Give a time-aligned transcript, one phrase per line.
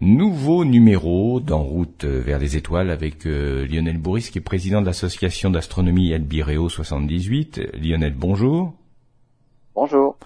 [0.00, 4.86] Nouveau numéro d'En route vers les étoiles avec euh, Lionel Bourris qui est président de
[4.86, 7.60] l'association d'astronomie Albireo 78.
[7.80, 8.74] Lionel, bonjour.
[9.76, 10.16] Bonjour.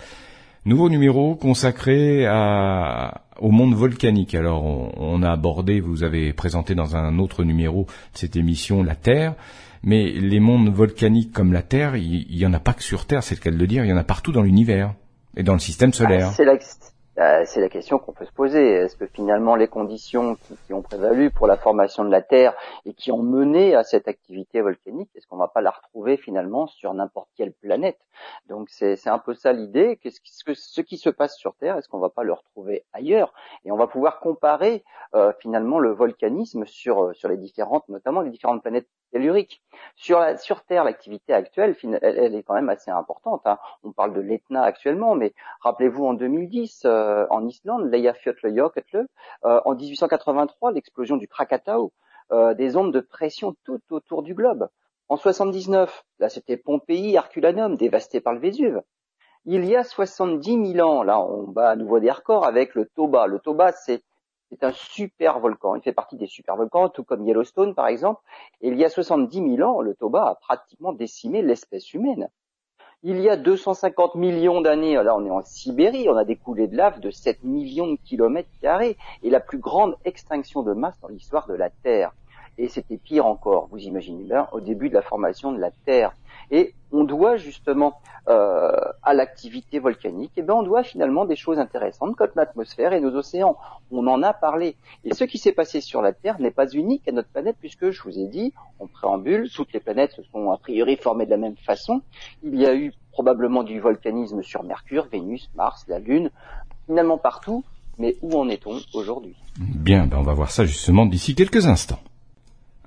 [0.65, 4.35] Nouveau numéro consacré à, au monde volcanique.
[4.35, 7.83] Alors on, a abordé, vous avez présenté dans un autre numéro
[8.15, 9.35] de cette émission la Terre,
[9.83, 13.23] mais les mondes volcaniques comme la Terre, il n'y en a pas que sur Terre,
[13.23, 14.95] c'est le cas de le dire, il y en a partout dans l'univers
[15.37, 16.31] et dans le système solaire.
[16.39, 16.43] Ah,
[17.19, 18.75] euh, c'est la question qu'on peut se poser.
[18.75, 22.95] Est-ce que finalement les conditions qui, ont prévalu pour la formation de la Terre et
[22.95, 26.95] qui ont mené à cette activité volcanique, est-ce qu'on va pas la retrouver finalement sur
[26.95, 27.99] n'importe quelle planète?
[28.49, 29.99] Donc c'est un peu ça l'idée.
[30.01, 33.33] Qu'est-ce que ce qui se passe sur Terre, est-ce qu'on va pas le retrouver ailleurs?
[33.65, 38.21] Et on va pouvoir comparer euh, finalement le volcanisme sur euh, sur les différentes, notamment
[38.21, 39.63] les différentes planètes telluriques.
[39.97, 43.43] Sur la, sur Terre, l'activité actuelle, elle, est quand même assez importante.
[43.47, 43.59] Hein.
[43.83, 50.73] On parle de l'Etna actuellement, mais rappelez-vous en 2010 euh, en Islande, euh, en 1883
[50.73, 51.93] l'explosion du Krakatau,
[52.33, 54.69] euh, des ondes de pression tout autour du globe.
[55.09, 58.83] En 79, là c'était Pompéi, Herculanum, dévasté par le Vésuve.
[59.45, 62.87] Il y a 70 000 ans, là on bat à nouveau des records avec le
[62.87, 63.27] Toba.
[63.27, 64.03] Le Toba c'est
[64.63, 65.75] un super volcan.
[65.77, 68.21] Il fait partie des super volcans, tout comme Yellowstone par exemple.
[68.61, 72.29] Il y a 70 000 ans, le Toba a pratiquement décimé l'espèce humaine.
[73.05, 76.67] Il y a 250 millions d'années, là on est en Sibérie, on a des coulées
[76.67, 80.99] de lave de 7 millions de kilomètres carrés et la plus grande extinction de masse
[81.01, 82.11] dans l'histoire de la Terre.
[82.59, 86.13] Et c'était pire encore, vous imaginez bien, au début de la formation de la Terre.
[86.51, 91.37] Et on doit justement euh, à l'activité volcanique, et eh ben on doit finalement des
[91.37, 93.57] choses intéressantes comme l'atmosphère et nos océans.
[93.91, 94.77] On en a parlé.
[95.05, 97.91] Et ce qui s'est passé sur la Terre n'est pas unique à notre planète, puisque
[97.91, 101.31] je vous ai dit, en préambule, toutes les planètes se sont a priori formées de
[101.31, 102.03] la même façon.
[102.43, 106.31] Il y a eu probablement du volcanisme sur Mercure, Vénus, Mars, la Lune,
[106.87, 107.65] finalement partout.
[107.99, 109.37] Mais où en est-on aujourd'hui?
[109.59, 111.99] Bien, ben on va voir ça justement d'ici quelques instants.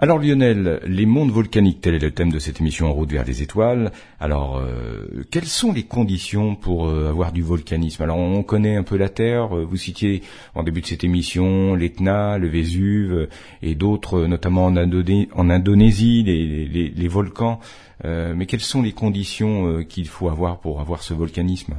[0.04, 3.24] Alors Lionel, les mondes volcaniques, tel est le thème de cette émission En route vers
[3.24, 3.92] les étoiles.
[4.20, 8.02] Alors, euh, quelles sont les conditions pour euh, avoir du volcanisme?
[8.02, 9.56] Alors, on connaît un peu la Terre.
[9.56, 10.24] Euh, vous citiez
[10.56, 13.30] en début de cette émission l'Etna, le Vésuve
[13.62, 17.60] et d'autres, notamment en, Indonésie, les, volcans.
[18.04, 21.76] mais quelles sont les conditions qu'il faut avoir pour avoir ce volcanisme?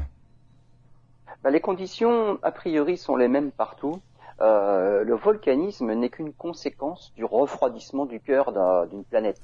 [1.42, 4.00] Bah, Les conditions, a priori, sont les mêmes partout.
[4.42, 8.52] Euh, le volcanisme n'est qu'une conséquence du refroidissement du cœur
[8.88, 9.40] d'une planète.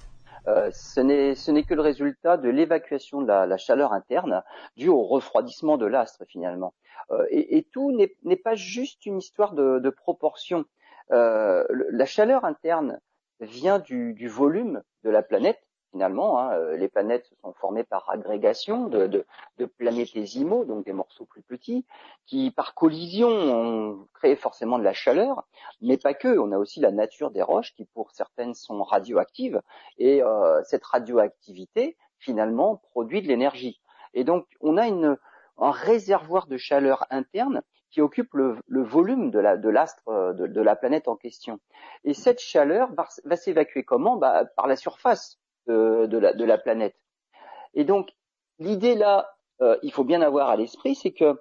[0.48, 1.00] Euh, ce
[1.50, 4.42] n'est que le résultat de l'évacuation de la, chaleur interne
[4.76, 6.74] due au refroidissement de l'astre finalement.
[7.10, 10.64] Euh, et, tout n'est pas juste une histoire de, proportion.
[11.10, 12.98] la chaleur interne
[13.40, 15.60] vient du, volume de la planète
[15.90, 19.24] finalement, hein, euh, les planètes se sont formées par agrégation de, de,
[19.58, 21.84] de, planétésimaux, donc des morceaux plus petits,
[22.26, 25.44] qui par collision ont créé forcément de la chaleur,
[25.80, 26.38] mais pas que.
[26.38, 29.60] On a aussi la nature des roches qui, pour certaines, sont radioactives,
[29.98, 33.80] et euh, cette radioactivité, finalement, produit de l'énergie.
[34.14, 35.16] Et donc, on a une,
[35.58, 40.60] un réservoir de chaleur interne qui occupe le, le volume de l'astre la, de, de,
[40.60, 41.58] la planète en question.
[42.04, 44.16] Et cette chaleur va, va s'évacuer comment?
[44.16, 45.38] Bah, Par la surface
[45.68, 46.96] de, la, planète.
[47.74, 48.10] Et donc,
[48.58, 51.40] l'idée là, euh, il faut bien avoir à l'esprit, c'est que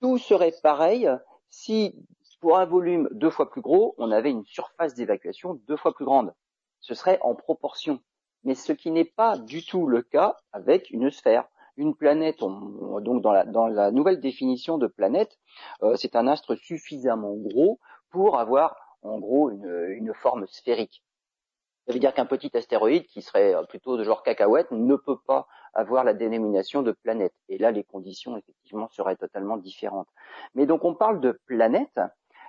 [0.00, 1.10] tout serait pareil
[1.50, 1.94] si,
[2.40, 6.04] pour un volume deux fois plus gros, on avait une surface d'évacuation deux fois plus
[6.04, 6.34] grande.
[6.80, 8.00] Ce serait en proportion.
[8.44, 11.48] Mais ce qui n'est pas du tout le cas avec une sphère.
[11.78, 13.32] Une planète, donc dans
[13.68, 15.38] la, nouvelle définition de planète,
[15.82, 21.02] euh, c'est un astre suffisamment gros pour avoir en gros une forme sphérique.
[21.86, 25.18] Ça veut dire qu'un petit astéroïde qui serait euh, plutôt de genre cacahuète ne peut
[25.26, 27.34] pas avoir la dénomination de planète.
[27.48, 30.08] Et là, les conditions, effectivement, seraient totalement différentes.
[30.54, 32.00] Mais donc, on parle de planète.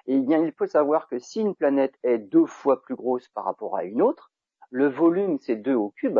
[0.08, 3.44] Et bien, il faut savoir que si une planète est deux fois plus grosse par
[3.44, 4.31] rapport à une autre,
[4.72, 6.20] le volume, c'est 2 au cube,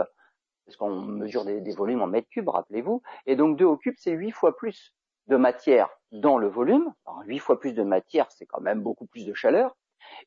[0.66, 3.01] parce qu'on mesure des, volumes en mètres cubes, rappelez-vous.
[3.25, 4.94] Et donc, 2 au cube, c'est 8 fois plus
[5.27, 6.94] de matière dans le volume.
[7.06, 9.75] Alors, 8 fois plus de matière, c'est quand même beaucoup plus de chaleur.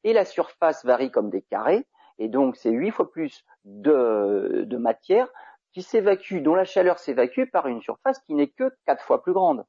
[0.03, 1.87] Et la surface varie comme des carrés.
[2.21, 5.27] Et donc, c'est huit fois plus de, matière
[5.73, 9.33] qui s'évacue, dont la chaleur s'évacue par une surface qui n'est que quatre fois plus
[9.33, 9.65] grande.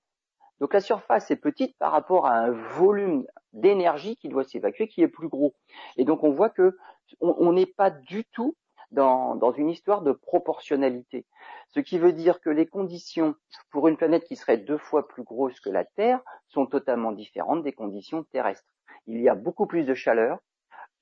[0.59, 5.01] Donc la surface est petite par rapport à un volume d'énergie qui doit s'évacuer qui
[5.01, 5.56] est plus gros.
[5.98, 6.77] Et donc on voit que
[7.19, 8.56] on n'est pas du tout
[8.92, 11.25] dans, dans, une histoire de proportionnalité.
[11.69, 13.36] Ce qui veut dire que les conditions
[13.71, 17.63] pour une planète qui serait deux fois plus grosse que la Terre sont totalement différentes
[17.63, 18.74] des conditions terrestres.
[19.07, 20.39] Il y a beaucoup plus de chaleur,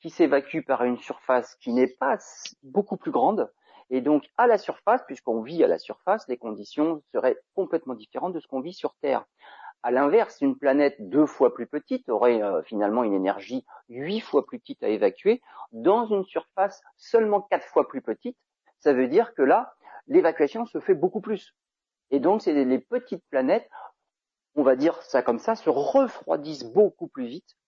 [0.02, 2.18] qui s'évacue par une surface qui n'est pas
[2.64, 3.52] beaucoup plus grande.
[3.90, 8.34] Et donc, à la surface, puisqu'on vit à la surface, les conditions seraient complètement différentes
[8.34, 9.26] de ce qu'on vit sur Terre.
[9.82, 14.46] À l'inverse, une planète deux fois plus petite aurait euh, finalement une énergie huit fois
[14.46, 15.42] plus petite à évacuer
[15.72, 18.38] dans une surface seulement quatre fois plus petite.
[18.80, 19.74] Ça veut dire que là,
[20.08, 21.56] l'évacuation se fait beaucoup plus.
[22.12, 23.70] Et donc, c'est les petites planètes,
[24.56, 27.59] on va dire ça comme ça, se refroidissent beaucoup plus vite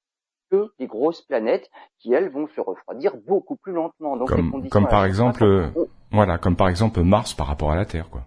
[0.51, 4.17] que les grosses planètes qui elles vont se refroidir beaucoup plus lentement.
[4.17, 5.71] Donc comme, comme par exemple,
[6.11, 8.21] voilà, comme par exemple Mars par rapport à la Terre, quoi.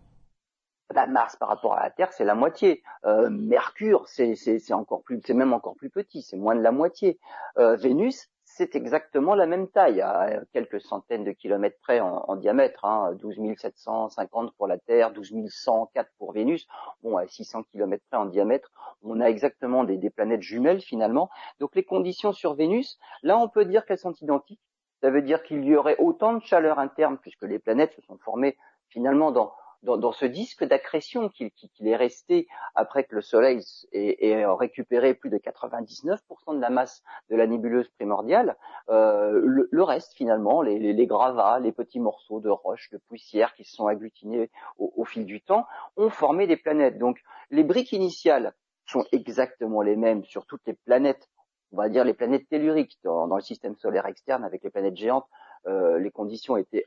[0.94, 2.82] Bah, Mars par rapport à la Terre, c'est la moitié.
[3.04, 7.18] Euh, Mercure, c'est encore plus, c'est même encore plus petit, c'est moins de la moitié.
[7.58, 12.84] Euh, Vénus, c'est exactement la même taille, à quelques centaines de kilomètres près en, diamètre,
[12.84, 16.68] hein, 12 750 pour la Terre, 12 104 pour Vénus.
[17.02, 18.70] Bon, à 600 kilomètres près en diamètre,
[19.02, 21.30] on a exactement des planètes jumelles finalement.
[21.58, 24.60] Donc les conditions sur Vénus, là on peut dire qu'elles sont identiques.
[25.00, 28.18] Ça veut dire qu'il y aurait autant de chaleur interne puisque les planètes se sont
[28.18, 28.56] formées
[28.88, 29.52] finalement dans
[29.84, 33.60] dans, ce disque d'accrétion qu'il est resté après que le Soleil
[33.92, 36.19] ait, récupéré plus de 99%
[36.54, 38.56] de la masse de la nébuleuse primordiale,
[38.88, 39.40] euh,
[39.70, 43.86] le, reste finalement, les, gravats, les petits morceaux de roches, de poussière qui se sont
[43.86, 45.66] agglutinés au, fil du temps,
[45.96, 46.98] ont formé des planètes.
[46.98, 47.20] Donc
[47.50, 48.54] les briques initiales
[48.86, 51.28] sont exactement les mêmes sur toutes les planètes
[51.72, 55.26] on va dire les planètes telluriques dans, le système solaire externe avec les planètes géantes,
[55.66, 56.86] euh, les conditions étaient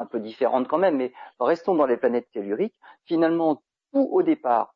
[0.00, 2.74] un peu différentes quand même, mais restons dans les planètes telluriques.
[3.04, 3.62] Finalement,
[3.92, 4.74] tout au départ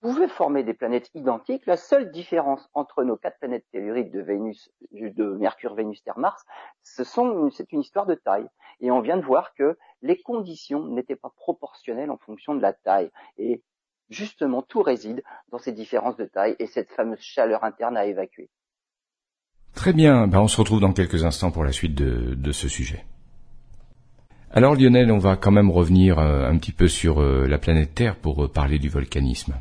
[0.00, 1.66] pouvait former des planètes identiques.
[1.66, 6.44] La seule différence entre nos quatre planètes telluriques de Vénus, de Mercure, Vénus, Terre, Mars,
[6.82, 8.46] c'est une histoire de taille.
[8.80, 12.72] Et on vient de voir que les conditions n'étaient pas proportionnelles en fonction de la
[12.72, 13.10] taille.
[13.38, 13.64] Et
[14.08, 18.50] justement, tout réside dans ces différences de taille et cette fameuse chaleur interne à évacuer.
[19.74, 23.04] Très bien, ben on se retrouve dans quelques instants pour la suite de ce sujet.
[24.50, 27.94] Alors Lionel, on va quand même revenir euh, un petit peu sur euh, la planète
[27.94, 29.52] Terre pour euh, parler du volcanisme.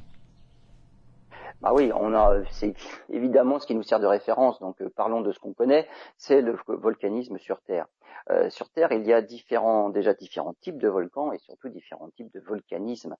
[1.59, 2.73] Bah oui, on a, c'est
[3.09, 4.61] évidemment ce qui nous sert de référence.
[4.61, 7.87] Donc parlons de ce qu'on connaît, c'est le volcanisme sur Terre.
[8.49, 12.31] sur Terre, il y a différents, déjà différents types de volcans et surtout différents types
[12.33, 13.15] de volcanisme.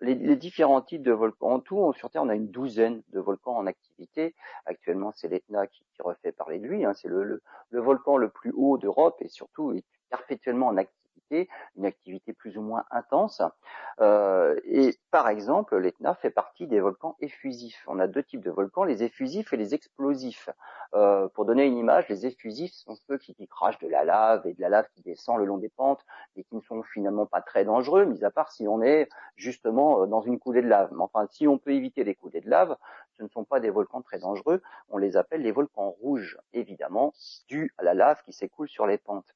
[0.00, 3.56] Les, différents types de volcans, en tout, sur Terre, on a une douzaine de volcans
[3.56, 4.34] en activité.
[4.66, 6.84] Actuellement, c'est l'Etna qui, refait parler de lui.
[6.84, 6.92] Hein.
[6.94, 7.40] C'est le,
[7.70, 9.72] le, volcan le plus haut d'Europe et surtout
[10.10, 10.98] perpétuellement en activité,
[11.76, 13.42] une activité plus ou moins intense.
[14.00, 17.82] Euh, et par exemple, l'Etna fait partie des volcans effusifs.
[17.86, 20.48] On a deux types de volcans, les effusifs et les explosifs.
[20.94, 24.54] Euh, pour donner une image, les effusifs sont ceux qui, crachent de la lave et
[24.54, 26.04] de la lave qui descend le long des pentes
[26.36, 30.02] et qui ne sont finalement pas très dangereux, mis à part si on est justement
[30.02, 30.90] euh, dans une coulée de lave.
[30.92, 32.76] Mais enfin, si on peut éviter les coulées de lave,
[33.18, 34.62] ce ne sont pas des volcans très dangereux.
[34.88, 37.12] On les appelle les volcans rouges, évidemment,
[37.48, 39.34] dus à la lave qui s'écoule sur les pentes.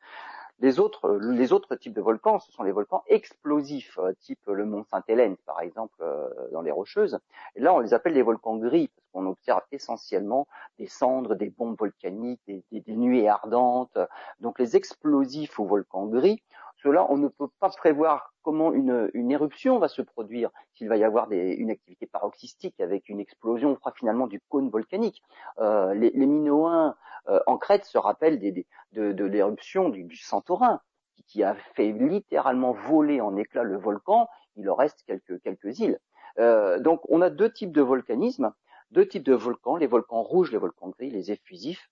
[0.60, 4.64] Les autres, les autres types de volcans, ce sont les volcans explosifs, euh, type le
[4.64, 7.18] mont Sainte-Hélène, par exemple, euh, dans les Rocheuses.
[7.56, 10.46] Et là, on les appelle les volcans gris, parce qu'on observe essentiellement
[10.78, 13.98] des cendres, des bombes volcaniques, des, des nuées ardentes.
[14.40, 16.42] Donc les explosifs ou volcans gris
[16.82, 21.04] cela, on ne peut pas prévoir comment une, éruption va se produire, s'il va y
[21.04, 25.22] avoir une activité paroxystique avec une explosion, on fera finalement du cône volcanique.
[25.58, 26.96] Euh, les, Minoens
[27.28, 30.80] euh, en Crète se rappellent de, l'éruption du, Santorin,
[31.28, 34.28] qui, a fait littéralement voler en éclats le volcan.
[34.56, 35.98] Il en reste quelques, îles.
[36.38, 38.52] Euh, donc, on a deux types de volcanisme,
[38.90, 41.90] deux types de volcans, les volcans rouges, les volcans gris, les effusifs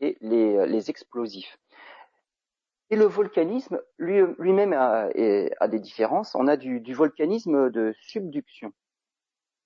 [0.00, 1.56] et les explosifs.
[2.92, 6.34] Et le volcanisme lui-même a, des différences.
[6.34, 8.70] On a du, volcanisme de subduction.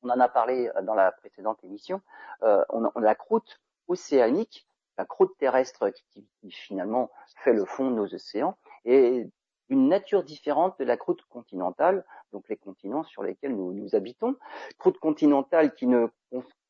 [0.02, 2.00] On en a parlé dans la précédente émission.
[2.44, 7.10] Euh, on, a, la croûte océanique, la croûte terrestre qui, finalement
[7.42, 9.28] fait le fond de nos océans, et
[9.70, 14.36] une nature différente de la croûte continentale, donc les continents sur lesquels nous, nous habitons.
[14.78, 16.06] Croûte continentale qui ne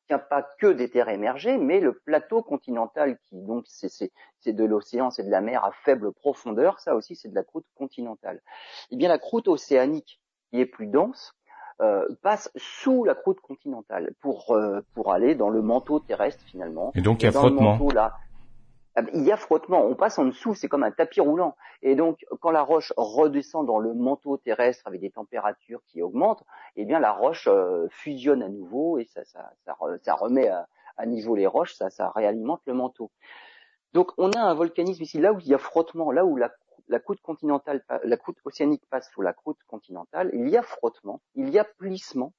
[0.07, 5.11] tient pas que des terres émergées, mais le plateau continental qui donc c'est de l'océan,
[5.11, 8.41] c'est de la mer à faible profondeur, ça aussi c'est de la croûte continentale.
[8.91, 11.33] Eh bien la croûte océanique qui est plus dense
[11.79, 16.91] euh, passe sous la croûte continentale pour euh, pour aller dans le manteau terrestre finalement.
[16.95, 17.77] Et donc il y a frottement.
[17.93, 18.26] là, ah ben,
[19.13, 21.55] il y a frottement, on passe en dessous, c'est comme un tapis roulant.
[21.81, 26.43] Et donc, quand la roche redescend dans le manteau terrestre avec des températures qui augmentent,
[26.75, 31.75] eh bien, la roche euh, fusionne à nouveau et ça, remet à, niveau les roches,
[31.75, 33.11] ça, réalimente le manteau.
[33.93, 36.51] Donc, on a un volcanisme ici, là où il y a frottement, là où la,
[36.87, 36.99] la
[38.03, 41.63] la croûte océanique passe sous la croûte continentale, il y a frottement, il y a
[41.63, 42.33] plissement,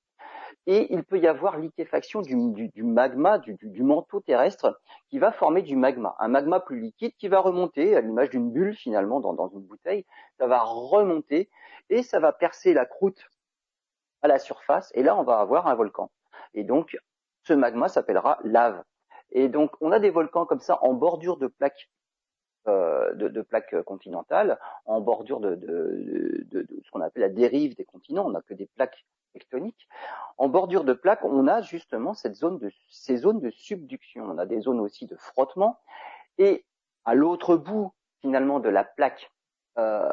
[0.66, 2.36] et il peut y avoir liquéfaction du,
[2.82, 7.40] magma, du, manteau terrestre, qui va former du magma, un magma plus liquide qui va
[7.40, 10.04] remonter à l'image d'une bulle finalement dans, une bouteille,
[10.38, 11.48] ça va remonter
[11.90, 13.24] et ça va percer la croûte
[14.22, 16.10] à la surface, et là on va avoir un volcan.
[16.54, 16.98] Et donc,
[17.44, 18.82] ce magma s'appellera lave.
[19.30, 21.88] Et donc, on a des volcans comme ça en bordure de plaques
[22.68, 25.58] euh, de, plaques continentales, en bordure de,
[26.52, 28.26] ce qu'on appelle la dérive des continents.
[28.26, 29.88] On n'a que des plaques tectoniques.
[30.36, 34.24] En bordure de plaques, on a justement ces zones de subduction.
[34.24, 35.80] On a des zones aussi de frottement.
[36.38, 36.64] Et
[37.04, 39.30] à l'autre bout, finalement, de la plaque
[39.78, 40.12] euh,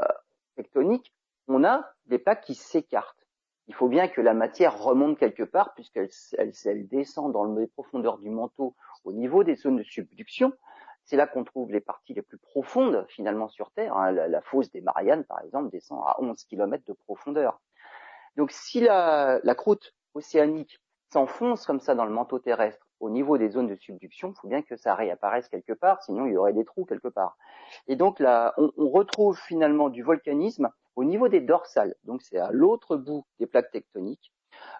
[0.55, 1.13] tectonique,
[1.47, 3.27] on a des plaques qui s'écartent.
[3.67, 8.19] Il faut bien que la matière remonte quelque part, puisqu'elle elle, descend dans les profondeurs
[8.19, 10.53] du manteau au niveau des zones de subduction.
[11.05, 13.95] C'est là qu'on trouve les parties les plus profondes finalement sur Terre.
[13.95, 14.11] Hein.
[14.11, 17.61] La, fosse des Mariannes, par exemple, descend à 11 km de profondeur.
[18.35, 20.81] Donc si la, croûte océanique
[21.13, 24.47] s'enfonce comme ça dans le manteau terrestre au niveau des zones de subduction, il faut
[24.47, 27.37] bien que ça réapparaisse quelque part, sinon il y aurait des trous quelque part.
[27.87, 31.95] Et donc là, on retrouve finalement du volcanisme au niveau des dorsales.
[32.03, 34.33] Donc c'est à l'autre bout des plaques tectoniques.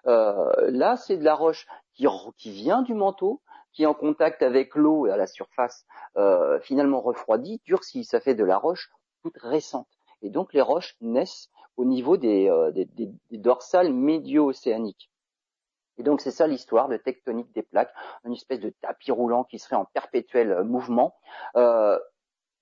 [0.06, 3.42] Euh, là, c'est de la roche qui, vient du manteau,
[3.72, 8.04] qui est en contact avec l'eau et à la surface euh, finalement refroidie, durcie.
[8.04, 8.90] Ça fait de la roche
[9.22, 9.88] toute récente.
[10.22, 12.72] Et donc les roches naissent au niveau des, euh,
[13.32, 15.10] dorsales médio-océaniques.
[15.98, 17.92] Et donc c'est ça l'histoire de tectonique des plaques,
[18.24, 21.14] une espèce de tapis roulant qui serait en perpétuel mouvement.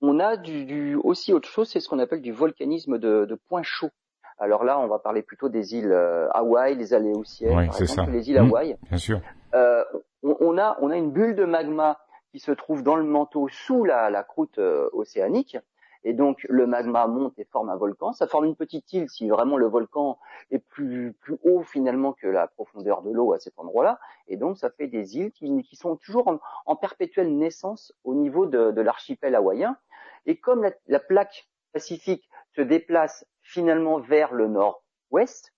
[0.06, 3.62] On a du, aussi autre chose, c'est ce qu'on appelle du volcanisme de, de points
[3.62, 3.90] chauds.
[4.38, 8.10] Alors là, on va parler plutôt des îles euh, Hawaï, les Aléoutiennes, oui, par exemple,
[8.10, 8.74] les îles Hawaï.
[8.74, 9.20] Mmh, bien sûr.
[9.54, 9.84] Euh,
[10.22, 11.98] on, a, on a une bulle de magma
[12.32, 15.56] qui se trouve dans le manteau sous la, la croûte euh, océanique.
[16.06, 18.12] Et donc le magma monte et forme un volcan.
[18.12, 20.18] Ça forme une petite île si vraiment le volcan
[20.50, 23.98] est plus, plus haut finalement que la profondeur de l'eau à cet endroit-là.
[24.28, 28.14] Et donc ça fait des îles qui, qui sont toujours en, en, perpétuelle naissance au
[28.14, 29.78] niveau de, de l'archipel hawaïen.
[30.26, 35.52] Et comme la, la plaque pacifique se déplace finalement vers le nord-ouest,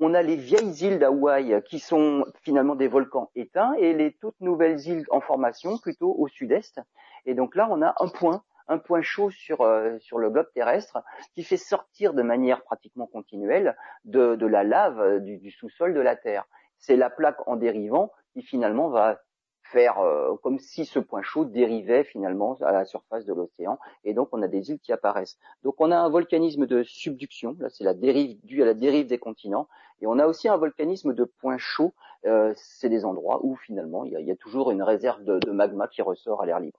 [0.00, 4.40] on a les vieilles îles d'Hawaï qui sont finalement des volcans éteints et les toutes
[4.40, 6.80] nouvelles îles en formation plutôt au sud-est.
[7.26, 10.48] Et donc là, on a un point, un point chaud sur, euh, sur le globe
[10.52, 10.98] terrestre
[11.34, 16.00] qui fait sortir de manière pratiquement continuelle de, de la lave du, du sous-sol de
[16.00, 16.44] la Terre.
[16.78, 19.20] C'est la plaque en dérivant qui finalement va
[19.64, 24.14] faire euh, comme si ce point chaud dérivait finalement à la surface de l'océan et
[24.14, 25.38] donc on a des îles qui apparaissent.
[25.62, 29.06] Donc on a un volcanisme de subduction, là c'est la dérive due à la dérive
[29.06, 29.68] des continents
[30.00, 31.94] et on a aussi un volcanisme de points chauds,
[32.26, 36.02] euh, c'est des endroits où finalement il y a, toujours une réserve de, magma qui
[36.02, 36.78] ressort à l'air libre.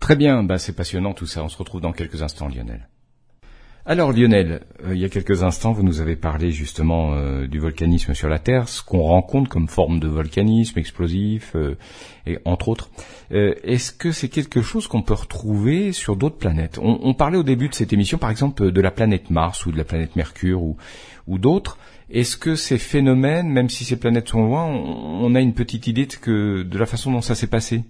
[0.00, 2.88] Très bien, bah c'est passionnant tout ça, on se retrouve dans quelques instants Lionel.
[3.90, 7.58] Alors Lionel, euh, il y a quelques instants, vous nous avez parlé justement euh, du
[7.58, 11.74] volcanisme sur la Terre, ce qu'on rencontre comme forme de volcanisme explosif, euh,
[12.26, 12.90] et entre autres.
[13.30, 16.78] Est-ce que c'est quelque chose qu'on peut retrouver sur d'autres planètes?
[16.82, 19.78] On, parlait au début de cette émission, par exemple, de la planète Mars ou de
[19.78, 21.78] la planète Mercure ou, d'autres.
[22.10, 26.06] Est-ce que ces phénomènes, même si ces planètes sont loin, on, a une petite idée
[26.06, 27.84] de la façon dont ça s'est passé?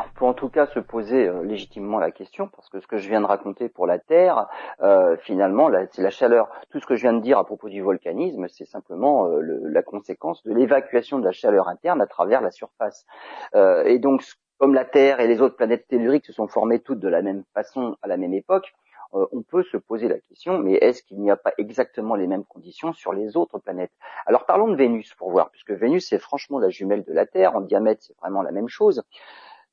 [0.00, 2.98] On peut en tout cas se poser euh, légitimement la question, parce que ce que
[2.98, 4.46] je viens de raconter pour la Terre,
[4.82, 6.48] euh, finalement, c'est la chaleur.
[6.70, 9.82] Tout ce que je viens de dire à propos du volcanisme, c'est simplement euh, la
[9.82, 13.06] conséquence de l'évacuation de la chaleur interne à travers la surface.
[13.54, 14.22] et donc,
[14.58, 17.44] comme la Terre et les autres planètes telluriques se sont formées toutes de la même
[17.54, 18.74] façon à la même époque,
[19.12, 22.44] on peut se poser la question, mais est-ce qu'il n'y a pas exactement les mêmes
[22.44, 23.92] conditions sur les autres planètes?
[24.26, 27.54] Alors parlons de Vénus pour voir, puisque Vénus c'est franchement la jumelle de la Terre,
[27.54, 29.04] en diamètre c'est vraiment la même chose.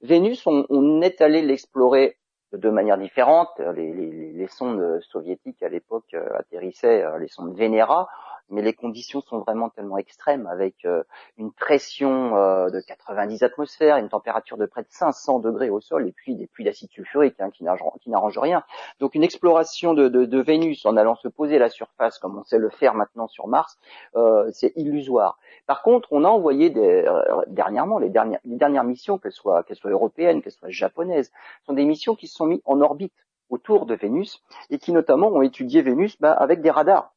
[0.02, 2.18] Vénus, on, est allé l'explorer
[2.52, 3.62] de deux manières différentes.
[3.76, 8.10] Les, les sondes soviétiques à l'époque euh, atterrissaient, euh, les sondes Venera
[8.52, 11.04] mais les conditions sont vraiment tellement extrêmes avec euh,
[11.38, 16.08] une pression euh, de 90 atmosphères, une température de près de 500 degrés au sol
[16.08, 18.64] et puis des puits d'acide sulfurique hein, qui n'arrangent rien.
[19.00, 22.38] Donc une exploration de, de, de, Vénus en allant se poser à la surface comme
[22.38, 23.78] on sait le faire maintenant sur Mars,
[24.16, 25.38] euh, c'est illusoire.
[25.66, 27.06] Par contre, on a envoyé des,
[27.48, 31.32] dernièrement les dernières, les dernières missions, qu'elles soient, qu'elles soient européennes, qu'elles soient japonaises,
[31.66, 33.14] sont des missions qui se sont mises en orbite
[33.52, 37.14] autour de Vénus et qui notamment ont étudié Vénus bah, avec des radars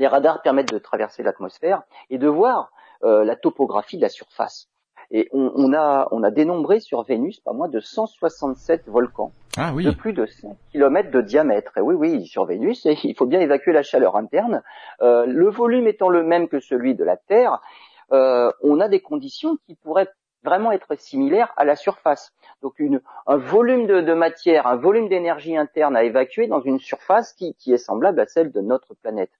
[0.00, 2.72] les radars permettent de traverser l'atmosphère et de voir
[3.04, 4.68] euh, la topographie de la surface.
[5.12, 9.90] Et on, a, on a dénombré sur Vénus pas moins de 167 volcans ah de
[9.90, 11.76] plus de 5 km de diamètre.
[11.76, 14.62] Et oui, oui, sur Vénus, il faut bien évacuer la chaleur interne.
[15.02, 17.60] Euh, le volume étant le même que celui de la Terre,
[18.12, 20.08] euh, on a des conditions qui pourraient
[20.44, 22.32] vraiment être similaires à la surface.
[22.62, 26.78] Donc une, un volume de, de matière, un volume d'énergie interne à évacuer dans une
[26.78, 29.32] surface qui, qui est semblable à celle de notre planète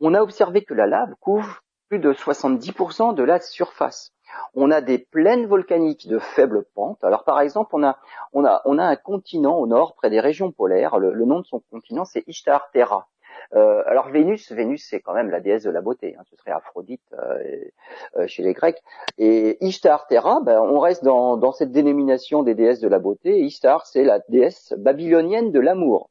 [0.00, 4.12] on a observé que la lave couvre plus de 70% de la surface.
[4.54, 7.02] On a des plaines volcaniques de faible pente.
[7.04, 10.98] Alors par exemple, on a, un continent au nord, près des régions polaires.
[10.98, 13.06] Le, nom de son continent, c'est Ishtar Terra.
[13.54, 16.50] Euh, alors Vénus, Vénus c'est quand même la déesse de la beauté, hein, ce serait
[16.50, 18.82] Aphrodite euh, chez les Grecs.
[19.18, 23.38] Et Ishtar Terra, ben, on reste dans, dans cette dénomination des déesses de la beauté.
[23.40, 26.10] Ishtar c'est la déesse babylonienne de l'amour.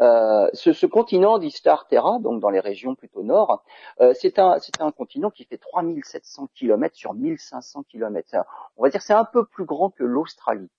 [0.00, 3.64] Euh, ce, ce, continent d'Istar Terra, donc dans les régions plutôt nord,
[4.00, 8.36] euh, c'est un, un, continent qui fait 3700 km sur 1500 km.
[8.76, 10.70] On va dire c'est un peu plus grand que l'Australie.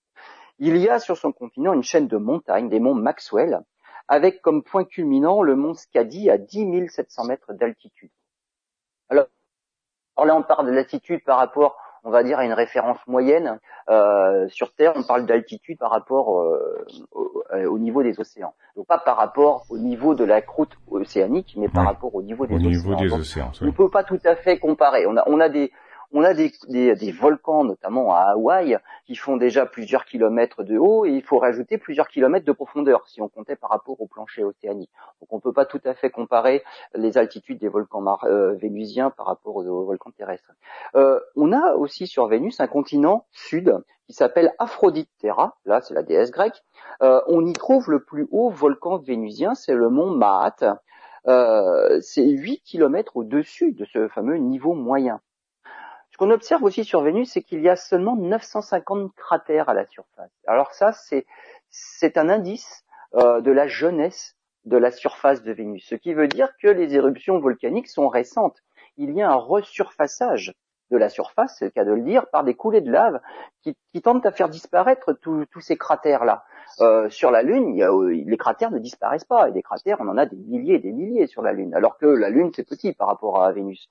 [0.60, 3.64] Il y a sur son continent une chaîne de montagnes, des monts Maxwell,
[4.08, 8.12] avec comme point culminant le mont Skadi à 10 700 mètres d'altitude.
[9.10, 9.28] Alors,
[10.16, 13.60] alors là, on parle de l'altitude par rapport on va dire à une référence moyenne.
[13.90, 16.86] Euh, sur Terre, on parle d'altitude par rapport euh,
[17.54, 18.54] euh, au, niveau des océans.
[18.76, 22.46] Donc pas par rapport au niveau de la croûte océanique, mais par rapport au niveau
[22.46, 22.70] des au océans.
[22.70, 25.06] Niveau des océans On ne peut pas tout à fait comparer.
[25.08, 25.72] On a, on a des,
[26.14, 31.12] on a des, volcans, notamment à Hawaï, qui font déjà plusieurs kilomètres de haut, et
[31.12, 34.92] il faut rajouter plusieurs kilomètres de profondeur, si on comptait par rapport au plancher océanique.
[35.20, 39.10] Donc on ne peut pas tout à fait comparer les altitudes des volcans euh, vénusiens
[39.10, 40.52] par rapport aux, volcans terrestres.
[40.96, 45.96] Euh, on a aussi sur Vénus un continent sud qui s'appelle Aphrodite Terra, là c'est
[45.96, 46.62] la déesse grecque.
[47.02, 50.78] Euh, on y trouve le plus haut volcan vénusien, c'est le mont Maat.
[52.02, 55.20] c'est 8 kilomètres au-dessus de ce fameux niveau moyen.
[56.14, 59.88] Ce qu'on observe aussi sur Vénus, c'est qu'il y a seulement 950 cratères à la
[59.88, 60.30] surface.
[60.46, 60.92] Alors ça,
[61.72, 66.28] c'est un indice euh, de la jeunesse de la surface de Vénus, ce qui veut
[66.28, 68.60] dire que les éruptions volcaniques sont récentes.
[68.96, 70.54] Il y a un resurfaçage
[70.92, 73.20] de la surface, c'est le cas de le dire, par des coulées de lave
[73.64, 76.44] qui, tentent à faire disparaître tous ces cratères-là.
[76.80, 77.76] Euh, sur la Lune,
[78.26, 80.92] les cratères ne disparaissent pas, et des cratères, on en a des milliers et des
[80.92, 83.90] milliers sur la Lune, alors que la Lune, c'est petit par rapport à Vénus.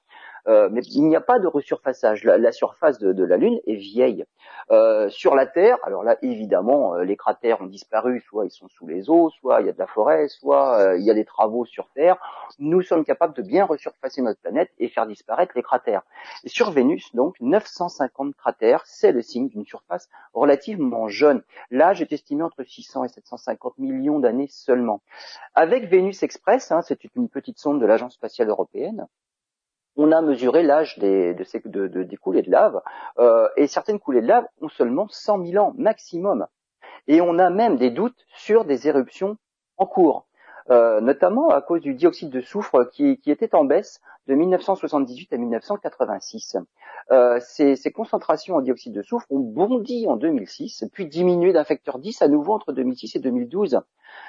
[0.48, 2.24] Euh, mais il n'y a pas de resurfaçage.
[2.24, 4.24] La, surface de, la Lune est vieille.
[4.70, 8.68] Euh, sur la Terre, alors là, évidemment, euh, les cratères ont disparu, soit ils sont
[8.68, 11.24] sous les eaux, soit il y a de la forêt, soit il y a des
[11.24, 12.16] travaux sur Terre.
[12.58, 16.02] Nous sommes capables de bien resurfacer notre planète et faire disparaître les cratères.
[16.46, 21.42] Sur Vénus, donc, 950 cratères, c'est le signe d'une surface relativement jeune.
[21.70, 25.02] L'âge est estimé entre 600 et 750 millions d'années seulement.
[25.54, 29.06] Avec Vénus Express, hein, c'est une petite sonde de l'Agence spatiale européenne,
[29.96, 31.36] on a mesuré l'âge des,
[32.20, 32.80] coulées de lave,
[33.18, 36.46] euh, et certaines coulées de lave ont seulement 100 000 ans maximum.
[37.08, 39.36] Et on a même des doutes sur des éruptions
[39.76, 40.26] en cours,
[40.70, 45.36] euh, notamment à cause du dioxyde de soufre qui, était en baisse de 1978 à
[45.36, 46.56] 1986.
[47.10, 51.64] Euh, ces, ces, concentrations en dioxyde de soufre ont bondi en 2006, puis diminué d'un
[51.64, 53.80] facteur 10 à nouveau entre 2006 et 2012.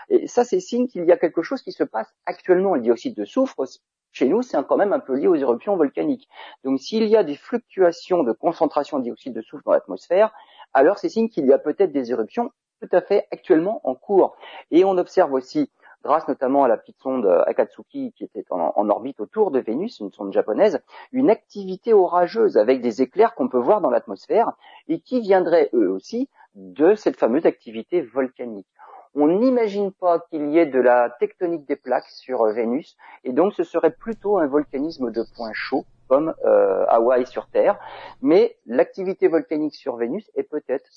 [0.10, 2.76] Et ça, c'est signe qu'il y a quelque chose qui se passe actuellement.
[2.76, 3.66] Le dioxyde de soufre,
[4.12, 6.30] chez nous, c'est quand même un peu lié aux éruptions volcaniques.
[6.64, 10.34] Donc s'il y a des fluctuations de concentration de dioxyde de soufre dans l'atmosphère,
[10.74, 14.36] alors c'est signe qu'il y a peut-être des éruptions tout à fait actuellement en cours.
[14.72, 15.72] Et on observe aussi,
[16.04, 20.12] grâce notamment à la petite sonde Akatsuki qui était en, orbite autour de Vénus, une
[20.12, 24.52] sonde japonaise, une activité orageuse avec des éclairs qu'on peut voir dans l'atmosphère
[24.88, 28.68] et qui viendraient eux aussi de cette fameuse activité volcanique
[29.16, 33.32] on n'imagine pas qu'il y ait de la tectonique des plaques sur euh, Vénus, et
[33.32, 37.80] donc ce serait plutôt un volcanisme de points chauds, comme euh, Hawaï sur Terre,
[38.22, 40.90] mais l'activité volcanique sur Vénus est peut-être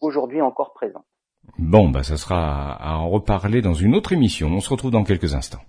[0.00, 1.04] aujourd'hui encore présente.
[1.58, 4.48] Bon, bah ça sera à en reparler dans une autre émission.
[4.48, 5.62] On se retrouve dans quelques instants.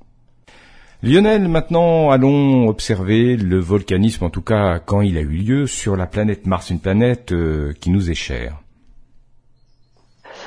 [1.04, 5.96] Lionel, maintenant allons observer le volcanisme, en tout cas quand il a eu lieu, sur
[5.96, 8.58] la planète Mars, une planète euh, qui nous est chère.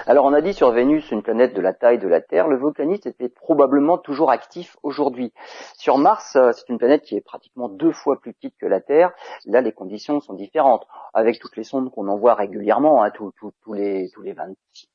[0.06, 2.56] Alors on a dit sur Vénus, une planète de la taille de la Terre, le
[2.56, 5.32] volcanisme était probablement toujours actif aujourd'hui.
[5.76, 8.80] Sur Mars, euh, c'est une planète qui est pratiquement deux fois plus petite que la
[8.80, 9.12] Terre.
[9.46, 10.86] Là, les conditions sont différentes.
[11.14, 13.32] Avec toutes les sondes qu'on envoie régulièrement, hein, tous,
[13.74, 14.88] les tous les 26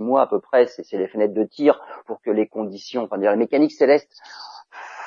[0.00, 3.36] mois à peu près, c'est les fenêtres de tir pour que les conditions, enfin la
[3.36, 4.20] mécanique céleste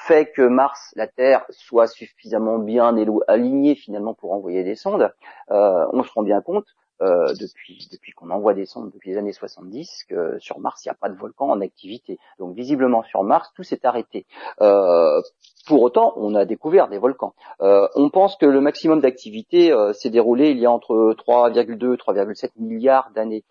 [0.05, 2.95] fait que Mars, la Terre, soit suffisamment bien
[3.27, 5.13] alignée finalement pour envoyer des sondes,
[5.51, 6.67] euh, on se rend bien compte
[7.01, 10.89] euh, depuis depuis qu'on envoie des sondes depuis les années 70 que sur Mars il
[10.89, 12.19] n'y a pas de volcan en activité.
[12.39, 14.25] Donc visiblement sur Mars tout s'est arrêté.
[14.61, 15.21] Euh,
[15.65, 17.33] pour autant, on a découvert des volcans.
[17.61, 22.51] Euh, on pense que le maximum d'activité s'est déroulé il y a entre 3,2 3,7
[22.57, 23.43] milliards d'années.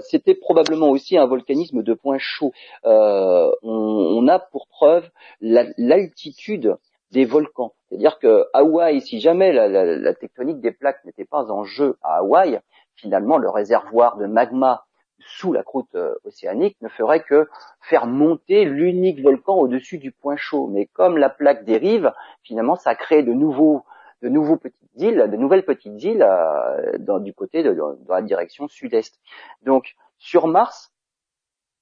[0.00, 2.52] C'était probablement aussi un volcanisme de points chauds.
[2.84, 5.08] On, on, a pour preuve
[5.40, 6.76] l'altitude
[7.12, 7.74] des volcans.
[7.88, 12.60] C'est-à-dire que Hawaï, si jamais la, tectonique des plaques n'était pas en jeu à Hawaï,
[12.96, 14.84] finalement le réservoir de magma
[15.24, 17.48] sous la croûte euh, océanique ne ferait que
[17.80, 20.66] faire monter l'unique volcan au-dessus du point chaud.
[20.66, 23.84] Mais comme la plaque dérive, finalement, ça crée de nouveaux,
[24.22, 28.66] de nouveaux petites îles, de nouvelles petites îles euh, du côté de dans la direction
[28.66, 29.20] sud-est.
[29.62, 30.91] Donc, sur Mars,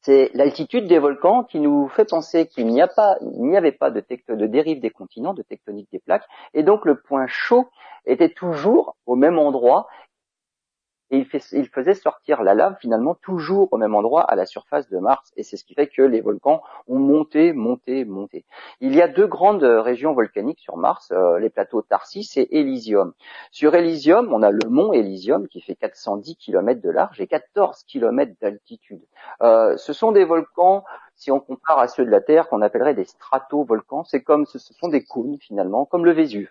[0.03, 3.73] c'est l'altitude des volcans qui nous fait penser qu'il n'y a pas, il n'y avait
[3.73, 7.69] pas de, de dérive des continents, de tectonique des plaques, et donc le point chaud
[8.07, 9.89] était toujours au même endroit
[11.11, 14.99] et il, faisait sortir la lave finalement toujours au même endroit à la surface de
[14.99, 18.45] Mars et c'est ce qui fait que les volcans ont monté, monté, monté.
[18.81, 23.13] Il y a deux grandes régions volcaniques sur Mars, euh, les plateaux Tarsis et Elysium.
[23.51, 27.85] Sur Elysium, on a le mont Elysium qui fait 410 km de large et 14
[27.85, 29.03] km d'altitude.
[29.43, 30.85] Euh, ce sont des volcans
[31.21, 34.59] si on compare à ceux de la Terre qu'on appellerait des stratovolcans, c'est comme ce
[34.59, 36.51] sont des cônes finalement, comme le Vésuve.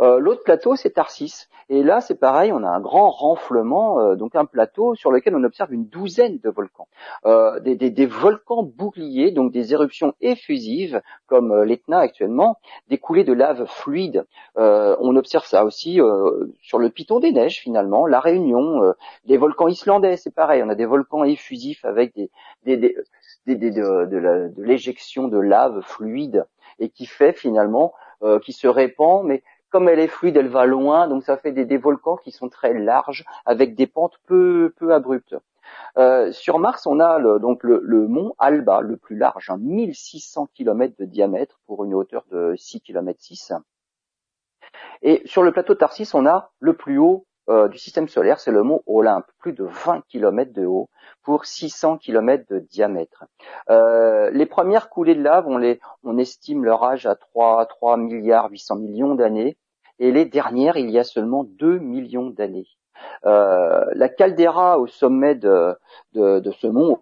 [0.00, 4.16] Euh, L'autre plateau c'est Tarsis, et là c'est pareil, on a un grand renflement, euh,
[4.16, 6.88] donc un plateau sur lequel on observe une douzaine de volcans,
[7.26, 12.56] euh, des, des, des, volcans boucliers, donc des éruptions effusives comme euh, l'Etna actuellement,
[12.88, 14.26] des coulées de lave fluide.
[14.56, 16.00] Euh, on observe ça aussi
[16.60, 18.92] sur le Piton des Neiges finalement, la Réunion,
[19.26, 22.30] les volcans islandais, c'est pareil, on a des volcans effusifs avec des,
[22.64, 22.96] des
[23.56, 26.46] de, l'éjection de lave fluide
[26.78, 30.64] et qui fait finalement, euh, qui se répand, mais comme elle est fluide, elle va
[30.64, 34.94] loin, donc ça fait des, volcans qui sont très larges avec des pentes peu, peu
[34.94, 35.36] abruptes.
[35.98, 40.94] Euh, sur Mars, on a le, donc le, mont Alba, le plus large, 1600 km
[40.98, 43.52] de diamètre pour une hauteur de 6 km 6.
[45.02, 48.50] Et sur le plateau Tarsis, on a le plus haut euh, du système solaire, c'est
[48.50, 50.88] le mont Olympe, plus de 20 km de haut
[51.22, 53.24] pour 600 km de diamètre.
[53.70, 57.96] Euh, les premières coulées de lave, on, les, on estime leur âge à 3, 3
[57.96, 59.56] milliards 800 millions d'années,
[59.98, 62.66] et les dernières, il y a seulement 2 millions d'années.
[63.24, 65.74] Euh, la caldeira au sommet de,
[66.12, 67.00] de, de ce mont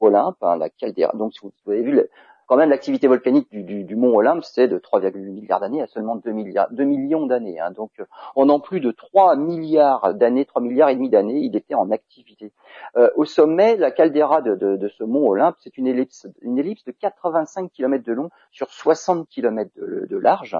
[0.00, 1.12] Olympe, hein, la caldeira.
[1.14, 2.08] Donc, vous, vous avez vu
[2.50, 6.32] quand même l'activité volcanique du, mont Olympe, c'est de 3,8 milliards d'années à seulement 2,
[6.32, 7.60] milliards, 2 millions d'années.
[7.60, 7.70] Hein.
[7.70, 7.92] Donc
[8.34, 11.92] en en plus de 3 milliards d'années, 3 milliards et demi d'années, il était en
[11.92, 12.50] activité.
[12.96, 16.90] Euh, au sommet, la caldeira de, ce mont Olympe, c'est une ellipse, une ellipse de
[16.90, 20.58] 85 km de long sur 60 km de, large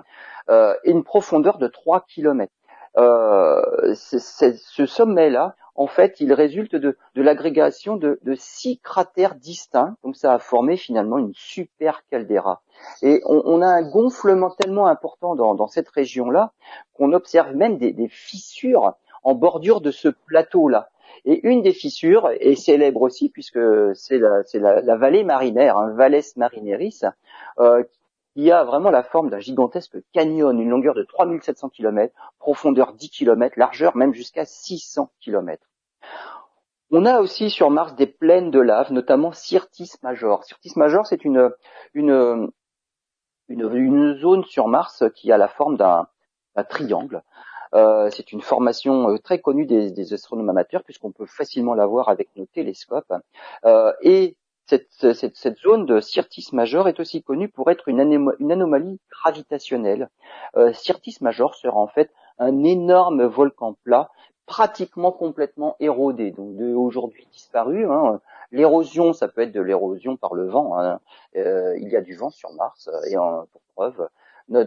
[0.48, 2.52] euh, et une profondeur de 3 km.
[2.98, 9.96] Euh, ce sommet-là, en fait, il résulte de, l'agrégation de, six cratères distincts.
[10.04, 12.60] Donc ça a formé finalement une super caldeira.
[13.00, 16.52] Et on, a un gonflement tellement important dans, cette région-là
[16.92, 20.90] qu'on observe même des, fissures en bordure de ce plateau-là.
[21.24, 23.58] Et une des fissures est célèbre aussi puisque
[23.94, 27.00] c'est la, vallée marinaire, hein, Valles Marineris,
[27.58, 27.82] euh,
[28.34, 33.08] qui a vraiment la forme d'un gigantesque canyon, une longueur de 3700 km, profondeur 10
[33.08, 35.69] km, largeur même jusqu'à 600 km.
[36.90, 40.42] On a aussi sur Mars des plaines de lave, notamment Syrtis Major.
[40.44, 41.50] Syrtis Major, c'est une,
[43.48, 46.06] zone sur Mars qui a la forme d'un
[46.68, 47.22] triangle.
[47.74, 52.08] Euh, c'est une formation euh, très connue des, astronomes amateurs puisqu'on peut facilement la voir
[52.08, 53.12] avec nos télescopes.
[53.64, 59.00] Euh, et cette, cette, zone de Syrtis Major est aussi connue pour être une, anomalie
[59.10, 60.08] gravitationnelle.
[60.72, 64.10] Syrtis Major sera en fait un énorme volcan plat
[64.46, 67.86] pratiquement complètement érodé, donc aujourd'hui disparu.
[67.86, 68.20] Hein.
[68.52, 70.78] L'érosion, ça peut être de l'érosion par le vent.
[70.78, 71.00] Hein.
[71.36, 74.08] Euh, il y a du vent sur Mars, et en, pour preuve,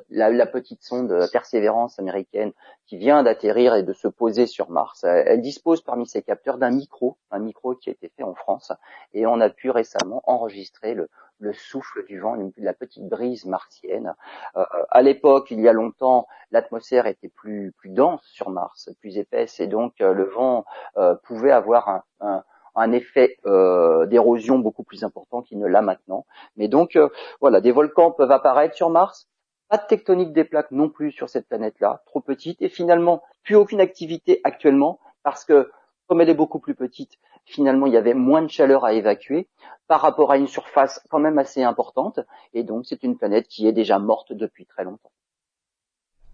[0.09, 2.53] la, petite sonde Persévérance américaine
[2.85, 6.71] qui vient d'atterrir et de se poser sur Mars, elle, dispose parmi ses capteurs d'un
[6.71, 8.71] micro, un micro qui a été fait en France,
[9.13, 11.09] et on a pu récemment enregistrer le,
[11.43, 14.15] le souffle du vent, la petite brise martienne.
[14.55, 19.59] Euh, à l'époque, il y a longtemps, l'atmosphère était plus, dense sur Mars, plus épaisse,
[19.59, 20.65] et donc euh, le vent
[20.97, 22.43] euh, pouvait avoir un,
[22.75, 26.25] un, effet euh, d'érosion beaucoup plus important qu'il ne l'a maintenant.
[26.55, 26.97] Mais donc,
[27.41, 29.27] voilà, des volcans peuvent apparaître sur Mars.
[29.69, 33.55] Pas de tectonique des plaques non plus sur cette planète-là, trop petite, et finalement plus
[33.55, 35.71] aucune activité actuellement parce que
[36.13, 39.47] comme elle est beaucoup plus petite, finalement il y avait moins de chaleur à évacuer
[39.87, 42.19] par rapport à une surface quand même assez importante,
[42.53, 45.09] et donc c'est une planète qui est déjà morte depuis très longtemps.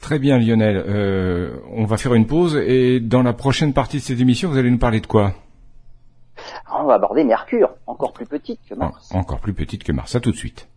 [0.01, 4.01] Très bien Lionel, euh, on va faire une pause et dans la prochaine partie de
[4.01, 5.31] cette émission, vous allez nous parler de quoi?
[6.69, 9.09] On va aborder Mercure, encore plus petite que Mars.
[9.15, 10.67] encore plus petite que Mars, à tout de suite.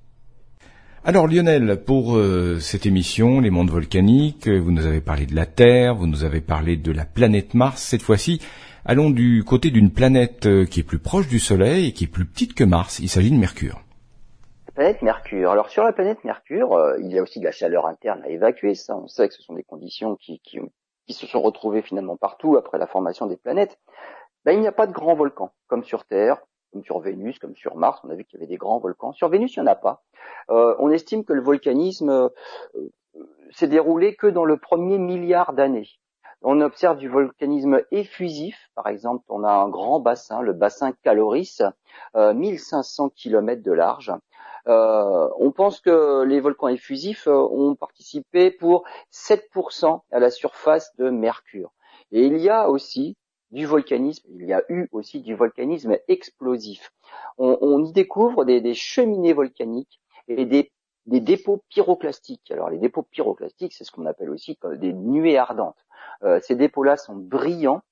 [1.05, 5.47] Alors Lionel, pour euh, cette émission, les mondes volcaniques, vous nous avez parlé de la
[5.47, 8.41] Terre, vous nous avez parlé de la planète Mars cette fois-ci.
[8.85, 12.09] Allons du côté d'une planète euh, qui est plus proche du Soleil et qui est
[12.09, 12.99] plus petite que Mars.
[12.99, 13.81] Il s'agit de Mercure.
[14.67, 15.53] La planète Mercure.
[15.53, 18.29] Alors sur la planète Mercure, euh, il y a aussi de la chaleur interne à
[18.29, 18.75] évacuer.
[18.75, 20.59] Ça, on sait que ce sont des conditions qui, qui,
[21.13, 23.79] se sont retrouvées finalement partout après la formation des planètes.
[24.45, 26.39] Ben, il n'y a pas de grands volcans comme sur Terre,
[26.73, 28.01] comme sur Vénus, comme sur Mars.
[28.03, 29.13] On a vu qu'il y avait des grands volcans.
[29.13, 30.03] Sur Vénus, il n'y en a pas.
[30.51, 32.31] Euh, on estime que le volcanisme
[33.53, 35.87] s'est déroulé que dans le premier milliard d'années.
[36.45, 41.63] On observe du volcanisme effusif, par exemple, on a un grand bassin, le bassin Caloris,
[42.15, 44.13] 1500 km de large.
[44.67, 51.73] on pense que les volcans effusifs ont participé pour 7% à la surface de Mercure.
[52.11, 53.17] Et il y a aussi
[53.53, 56.91] du volcanisme, il y a eu aussi du volcanisme explosif.
[57.39, 60.73] On, y découvre des, cheminées volcaniques et des,
[61.07, 62.51] dépôts pyroclastiques.
[62.51, 65.85] Alors les dépôts pyroclastiques, c'est ce qu'on appelle aussi des nuées ardentes.
[66.23, 67.83] Euh, ces dépôts-là sont brillants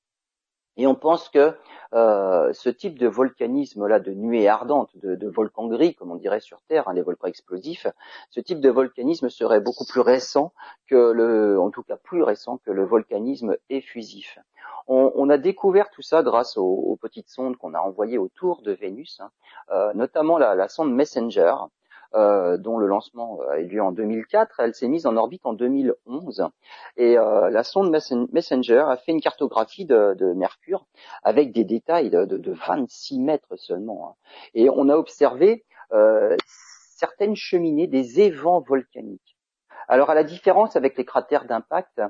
[0.76, 1.54] et on pense que
[1.92, 6.62] euh, ce type de volcanisme-là, de nuée ardente, de, volcan gris, comme on dirait sur
[6.62, 7.86] Terre, hein, les volcans explosifs,
[8.30, 10.52] ce type de volcanisme serait beaucoup plus récent
[10.86, 14.38] que le, en tout cas plus récent que le volcanisme effusif.
[14.86, 19.20] On, a découvert tout ça grâce aux, petites sondes qu'on a envoyées autour de Vénus,
[19.20, 19.30] hein,
[19.70, 21.54] euh, notamment la sonde Messenger,
[22.14, 24.60] euh, dont le lancement euh, a eu lieu en 2004.
[24.60, 26.48] Elle s'est mise en orbite en 2011
[26.96, 30.86] et euh, la sonde Messenger a fait une cartographie de, Mercure
[31.22, 34.08] avec des détails de, de, de, 26 mètres seulement.
[34.08, 34.14] Hein.
[34.54, 35.64] Et on a observé
[36.96, 39.36] certaines cheminées, des évents volcaniques.
[39.88, 42.00] Alors à la différence avec les cratères d'impact,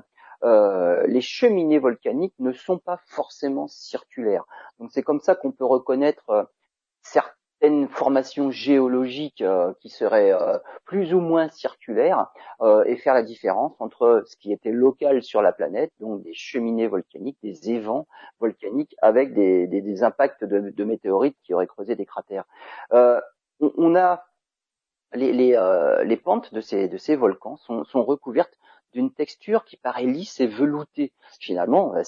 [0.43, 4.45] euh, les cheminées volcaniques ne sont pas forcément circulaires.
[4.79, 6.43] Donc c'est comme ça qu'on peut reconnaître euh,
[7.61, 10.33] certaines formations géologiques euh, qui seraient
[10.85, 12.27] plus ou moins circulaires
[12.85, 16.87] et faire la différence entre ce qui était local sur la planète, donc des cheminées
[16.87, 18.07] volcaniques, des évents
[18.39, 22.45] volcaniques avec des, impacts de, météorites qui auraient creusé des cratères.
[22.91, 24.25] On, a
[25.13, 28.57] les, les, pentes de ces, de ces volcans sont, sont recouvertes
[28.93, 31.13] d'une texture qui paraît lisse et veloutée.
[31.39, 32.03] Finalement, euh,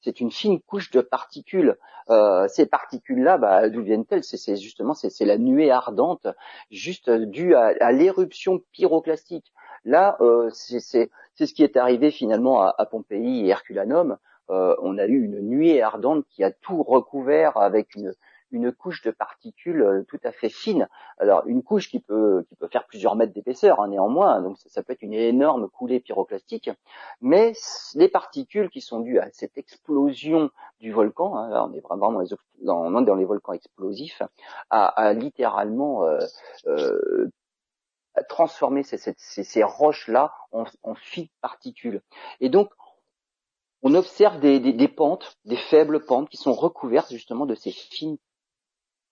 [0.00, 1.76] c'est une fine couche de particules.
[2.10, 4.24] Euh, ces particules-là, bah, d'où viennent-elles?
[4.24, 6.26] C'est justement c'est la nuée ardente,
[6.70, 9.52] juste due à, l'éruption pyroclastique.
[9.84, 14.16] Là, euh, c'est ce qui est arrivé finalement à, Pompéi et Herculanum.
[14.48, 18.14] on a eu une nuée ardente qui a tout recouvert avec une,
[18.50, 20.88] une couche de particules euh, tout à fait fine.
[21.18, 24.82] Alors une couche qui peut qui peut faire plusieurs mètres d'épaisseur hein, néanmoins, donc ça,
[24.82, 26.70] peut être une énorme coulée pyroclastique.
[27.20, 27.52] Mais
[27.94, 32.20] les particules qui sont dues à cette explosion du volcan, hein, on est vraiment dans
[32.20, 32.28] les,
[32.62, 34.22] dans, dans les volcans explosifs,
[34.70, 36.18] a, littéralement euh,
[36.66, 37.30] euh,
[38.28, 42.02] transformé ces, ces, ces roches-là en, en fines particules.
[42.40, 42.70] Et donc
[43.82, 47.70] on observe des, des, des, pentes, des faibles pentes qui sont recouvertes justement de ces
[47.70, 48.18] fines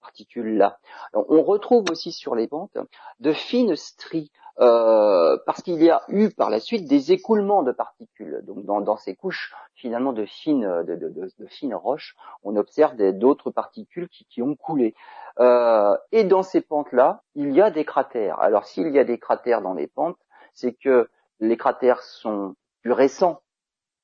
[0.01, 0.79] particules-là.
[1.15, 2.79] On retrouve aussi sur les pentes
[3.21, 7.73] de fines stries, euh, parce qu'il y a eu par la suite des écoulements de
[7.73, 8.41] particules.
[8.45, 14.43] Donc dans, ces couches finalement de fines, de, fines roches, on observe d'autres particules qui,
[14.43, 14.95] ont coulé.
[15.41, 18.41] Euh, et dans ces pentes-là, il y a des cratères.
[18.41, 20.19] Alors s'il y a des cratères dans les pentes,
[20.55, 23.43] c'est que les cratères sont plus récents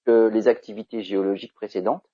[0.04, 2.04] que les activités géologiques précédentes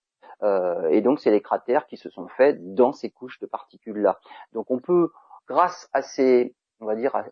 [0.42, 4.18] euh, et donc, c'est les cratères qui se sont faits dans ces couches de particules-là.
[4.52, 5.10] Donc, on peut,
[5.48, 7.24] grâce à ces, on va dire, à,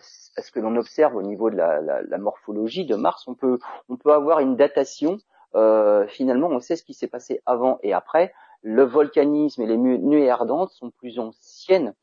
[0.00, 3.96] ce que l'on observe au niveau de la, la, morphologie de Mars, on peut, on
[3.96, 5.18] peut avoir une datation.
[5.54, 8.32] Euh, finalement, on sait ce qui s'est passé avant et après.
[8.62, 11.94] Le volcanisme et les nuées ardentes sont plus anciennes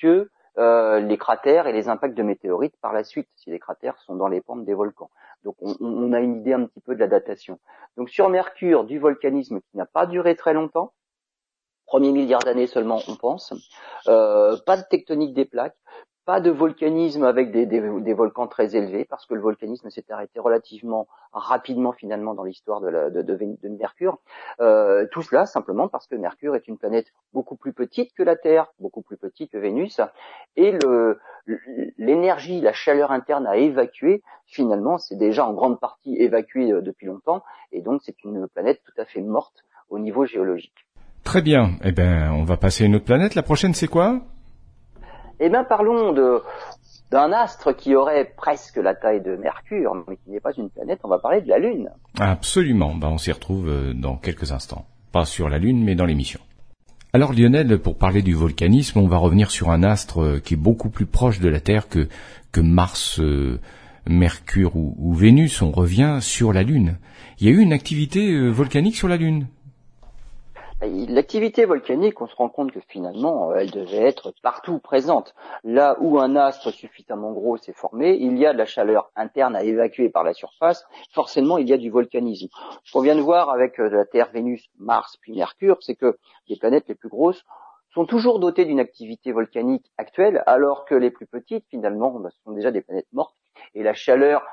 [0.00, 3.98] que euh, les cratères et les impacts de météorites par la suite, si les cratères
[3.98, 5.10] sont dans les pentes des volcans.
[5.42, 7.58] Donc on, a une idée un petit peu de la datation.
[7.96, 10.92] Donc sur Mercure, du volcanisme qui n'a pas duré très longtemps,
[11.86, 13.54] premier milliard d'années seulement, on pense,
[14.06, 15.76] euh, pas de tectonique des plaques,
[16.30, 20.38] pas de volcanisme avec des, des, volcans très élevés, parce que le volcanisme s'est arrêté
[20.38, 24.20] relativement rapidement finalement dans l'histoire de, de, de, Mercure.
[24.60, 28.36] Euh, tout cela simplement parce que Mercure est une planète beaucoup plus petite que la
[28.36, 30.00] Terre, beaucoup plus petite que Vénus,
[30.54, 30.78] et
[31.98, 37.08] l'énergie, la chaleur interne à évacuer, finalement, c'est déjà en grande partie évacué euh, depuis
[37.08, 40.86] longtemps, et donc c'est une planète tout à fait morte au niveau géologique.
[41.24, 41.70] Très bien.
[41.82, 43.34] Eh ben, on va passer à une autre planète.
[43.34, 44.20] La prochaine, c'est quoi?
[45.40, 46.42] Eh bien, parlons de
[47.10, 51.00] d'un astre qui aurait presque la taille de Mercure, mais qui n'est pas une planète,
[51.02, 51.90] on va parler de la Lune.
[52.18, 54.86] Absolument, ben, on s'y retrouve euh, dans quelques instants.
[55.12, 56.38] Pas sur la Lune, mais dans l'émission.
[57.12, 60.56] Alors Lionel, pour parler du volcanisme, on va revenir sur un astre euh, qui est
[60.56, 62.06] beaucoup plus proche de la Terre que,
[62.52, 63.58] que Mars, euh,
[64.06, 65.62] Mercure ou, ou, Vénus.
[65.62, 66.96] On revient sur la Lune.
[67.40, 69.48] Il y a eu une activité volcanique sur la Lune
[70.82, 75.34] L'activité volcanique, on se rend compte que finalement, euh, elle devait être partout présente.
[75.62, 79.54] Là où un astre suffisamment gros s'est formé, il y a de la chaleur interne
[79.54, 80.86] à évacuer par la surface.
[81.12, 82.48] Forcément, il y a du volcanisme.
[82.84, 86.16] Ce qu'on vient de voir avec euh, la Terre, Vénus, Mars, puis Mercure, c'est que
[86.48, 87.44] les planètes les plus grosses
[87.92, 92.52] sont toujours dotées d'une activité volcanique actuelle, alors que les plus petites, finalement, bah, sont
[92.52, 93.36] déjà des planètes mortes.
[93.74, 94.46] Et la chaleur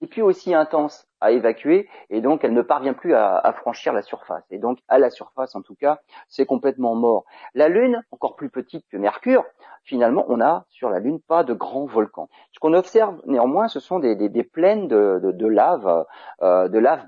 [0.00, 4.02] et puis aussi intense à évacuer et donc elle ne parvient plus à, franchir la
[4.02, 4.44] surface.
[4.50, 7.24] Et donc à la surface en tout cas, c'est complètement mort.
[7.54, 9.44] La Lune, encore plus petite que Mercure,
[9.82, 12.28] finalement on a sur la Lune pas de grands volcans.
[12.52, 16.04] Ce qu'on observe néanmoins, ce sont des, des, des plaines de, de, de, lave,
[16.42, 17.06] euh, de lave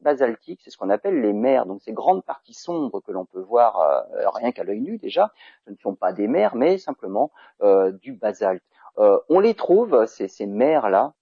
[0.00, 1.66] basaltique, c'est ce qu'on appelle les mers.
[1.66, 5.30] Donc ces grandes parties sombres que l'on peut voir euh, rien qu'à l'œil nu déjà,
[5.66, 7.30] ce ne sont pas des mers, mais simplement
[7.62, 8.62] euh, du basalte.
[8.98, 11.14] Euh, on les trouve, ces, ces mers-là,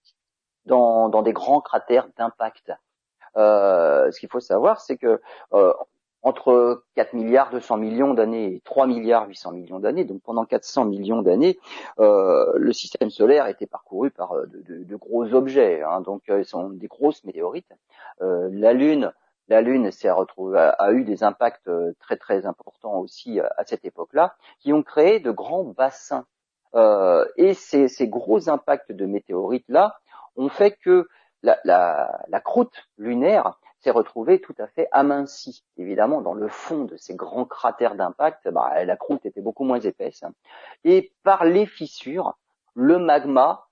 [0.68, 2.72] dans, dans des grands cratères d'impact.
[3.36, 5.20] Euh, ce qu'il faut savoir, c'est que
[5.52, 5.72] euh,
[6.22, 10.86] entre 4 milliards 200 millions d'années et 3 milliards 800 millions d'années, donc pendant 400
[10.86, 11.58] millions d'années,
[12.00, 16.22] euh, le système solaire était parcouru par euh, de, de, de gros objets, hein, donc
[16.28, 17.72] euh, ce sont des grosses météorites.
[18.20, 19.12] Euh, la Lune,
[19.48, 24.34] la Lune a, a, eu des impacts très très importants aussi à, à cette époque-là,
[24.58, 26.26] qui ont créé de grands bassins.
[27.36, 29.98] et ces, ces gros impacts de météorites là
[30.38, 31.06] ont fait que
[31.42, 35.64] la croûte lunaire s'est retrouvée tout à fait amincie.
[35.76, 39.80] Évidemment, dans le fond de ces grands cratères d'impact, bah, la croûte était beaucoup moins
[39.80, 40.24] épaisse.
[40.84, 42.36] Et par les fissures,
[42.74, 43.66] le magma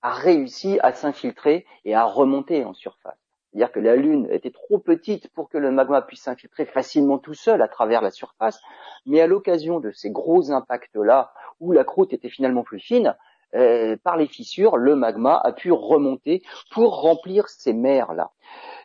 [0.00, 3.18] a réussi à s'infiltrer et à remonter en surface.
[3.52, 7.34] C'est-à-dire que la Lune était trop petite pour que le magma puisse s'infiltrer facilement tout
[7.34, 8.58] seul à travers la surface,
[9.04, 13.14] mais à l'occasion de ces gros impacts-là, où la croûte était finalement plus fine,
[13.54, 18.30] euh, par les fissures, le magma a pu remonter pour remplir ces mers-là.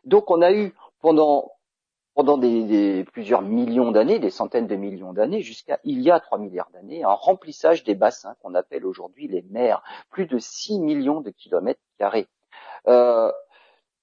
[0.03, 1.51] Donc on a eu pendant
[2.17, 6.19] pendant des, des plusieurs millions d'années, des centaines de millions d'années, jusqu'à il y a
[6.19, 10.80] 3 milliards d'années, un remplissage des bassins qu'on appelle aujourd'hui les mers, plus de 6
[10.80, 12.27] millions de kilomètres carrés.
[12.88, 13.32] Euh,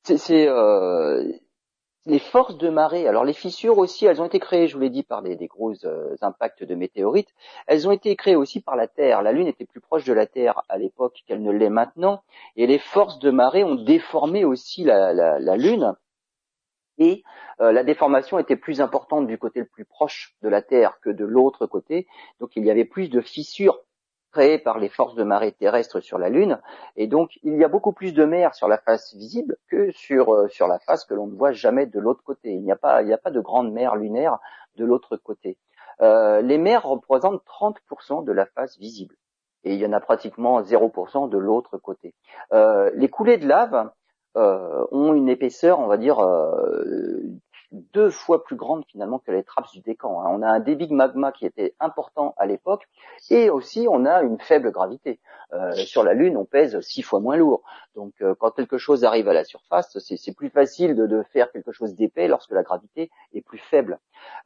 [0.04, 1.24] c'est euh,
[2.06, 4.90] les forces de marée, alors les fissures aussi, elles ont été créées, je vous l'ai
[4.90, 7.34] dit, par des, gros euh, impacts de météorites.
[7.66, 9.22] Elles ont été créées aussi par la Terre.
[9.22, 12.22] La Lune était plus proche de la Terre à l'époque qu'elle ne l'est maintenant,
[12.56, 15.94] et les forces de marée ont déformé aussi la Lune.
[16.98, 17.24] Et
[17.60, 21.10] euh, la déformation était plus importante du côté le plus proche de la Terre que
[21.10, 22.06] de l'autre côté.
[22.40, 23.80] Donc il y avait plus de fissures
[24.34, 26.58] créé par les forces de marée terrestres sur la Lune,
[26.96, 30.34] et donc il y a beaucoup plus de mer sur la face visible que sur
[30.34, 32.50] euh, sur la face que l'on ne voit jamais de l'autre côté.
[32.50, 34.38] Il n'y a pas il n'y a pas de grande mer lunaire
[34.76, 35.56] de l'autre côté.
[36.00, 39.14] Euh, les mers représentent 30% de la face visible,
[39.62, 42.12] et il y en a pratiquement 0% de l'autre côté.
[42.52, 43.88] Euh, les coulées de lave
[44.36, 47.20] euh, ont une épaisseur, on va dire, euh,
[47.92, 50.20] deux fois plus grande finalement que les trappes du décan.
[50.20, 50.26] Hein.
[50.30, 52.88] On a un débit magma qui était important à l'époque
[53.30, 55.18] et aussi on a une faible gravité.
[55.52, 57.62] Euh, sur la Lune, on pèse six fois moins lourd.
[57.94, 61.72] Donc euh, quand quelque chose arrive à la surface, c'est plus facile de, faire quelque
[61.72, 63.98] chose d'épais lorsque la gravité est plus faible.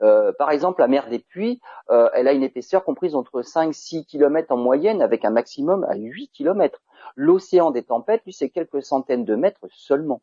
[0.03, 4.53] Euh, par exemple, la mer des Puits, elle a une épaisseur comprise entre 5-6 km
[4.53, 6.81] en moyenne avec un maximum à 8 km.
[7.17, 10.21] L'océan des tempêtes, lui, c'est quelques centaines de mètres seulement.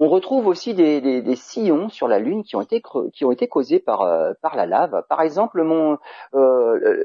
[0.00, 4.56] On retrouve aussi des, sillons sur la Lune qui ont été causés par euh, par
[4.56, 5.04] la lave.
[5.08, 5.62] Par exemple,
[6.34, 7.04] euh,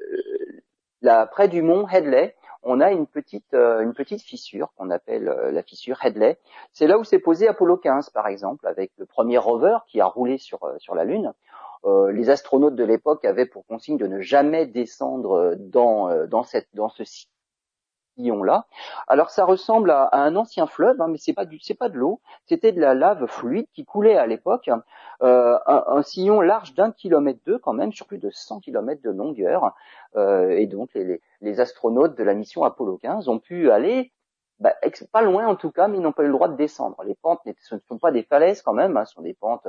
[1.32, 5.52] près du mont Headley, on a une petite euh, une petite fissure qu'on appelle euh,
[5.52, 6.40] la fissure Headley.
[6.74, 10.06] C'est là où s'est posé Apollo 15 par exemple avec le premier rover qui a
[10.06, 10.60] roulé sur
[10.96, 11.34] la Lune.
[12.12, 16.90] les astronautes de l'époque avaient pour consigne de ne jamais descendre dans dans cette dans
[16.90, 17.30] ce site
[19.08, 21.98] Alors ça ressemble à, un ancien fleuve, hein, mais c'est pas du, c'est pas de
[21.98, 24.70] l'eau, c'était de la lave fluide qui coulait à l'époque,
[25.22, 29.12] euh, un, sillon large d'un kilomètre deux quand même, sur plus de 100 kilomètres de
[29.12, 29.74] longueur,
[30.16, 34.12] euh, et donc les, les, astronautes de la mission Apollo 15 ont pu aller
[34.60, 34.74] bah,
[35.12, 37.02] pas loin en tout cas, mais ils n'ont pas eu le droit de descendre.
[37.06, 37.54] Les pentes ne
[37.88, 39.68] sont pas des falaises quand même, hein, ce sont des pentes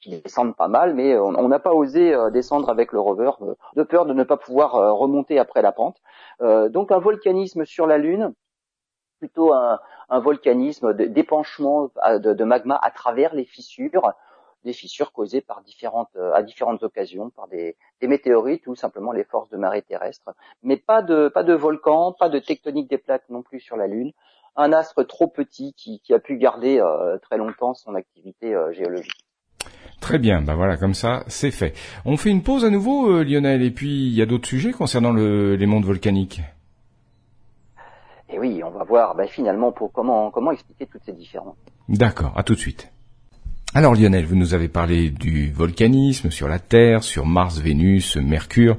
[0.00, 3.54] qui descendent pas mal, mais on n'a pas osé euh, descendre avec le rover euh,
[3.74, 5.96] de peur de ne pas pouvoir euh, remonter après la pente.
[6.40, 8.34] donc un volcanisme sur la Lune,
[9.18, 9.78] plutôt un,
[10.10, 14.12] volcanisme d'épanchement de, magma à travers les fissures,
[14.64, 19.48] des fissures causées par différentes, à différentes occasions par des, météorites ou simplement les forces
[19.50, 20.34] de marée terrestre.
[20.62, 23.86] Mais pas de, pas de volcan, pas de tectonique des plaques non plus sur la
[23.86, 24.12] Lune.
[24.56, 26.82] Un astre trop petit qui, a pu garder
[27.22, 29.24] très longtemps son activité géologique.
[30.04, 31.72] Très bien, ben voilà, comme ça, c'est fait.
[32.04, 34.72] On fait une pause à nouveau, euh, Lionel, et puis il y a d'autres sujets
[34.72, 36.42] concernant le, les mondes volcaniques.
[38.28, 41.56] Et oui, on va voir ben, finalement pour comment, comment expliquer toutes ces différences.
[41.88, 42.92] D'accord, à tout de suite.
[43.76, 48.76] Alors Lionel, vous nous avez parlé du volcanisme sur la Terre, sur Mars, Vénus, Mercure,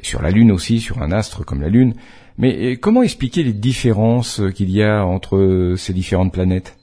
[0.00, 1.94] et sur la Lune aussi, sur un astre comme la Lune.
[2.36, 6.76] Mais comment expliquer les différences qu'il y a entre ces différentes planètes?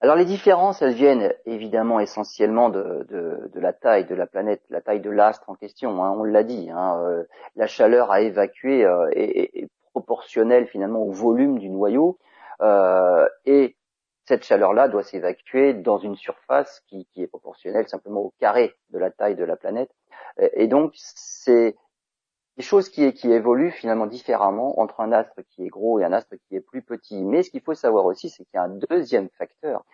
[0.00, 5.02] Alors les différences, elles viennent évidemment essentiellement de, la taille de la planète, la taille
[5.02, 6.02] de l'astre en question.
[6.02, 7.24] Hein, on l'a dit, hein, euh,
[7.54, 12.18] la chaleur à évacuer euh, est, est, proportionnelle finalement au volume du noyau.
[13.44, 13.76] et
[14.26, 19.10] cette chaleur-là doit s'évacuer dans une surface qui, est proportionnelle simplement au carré de la
[19.10, 19.90] taille de la planète.
[20.54, 21.76] Et donc, c'est
[22.56, 26.12] des choses qui, qui évoluent finalement différemment entre un astre qui est gros et un
[26.12, 27.22] astre qui est plus petit.
[27.22, 29.84] Mais ce qu'il faut savoir aussi, c'est qu'il y a un deuxième facteur.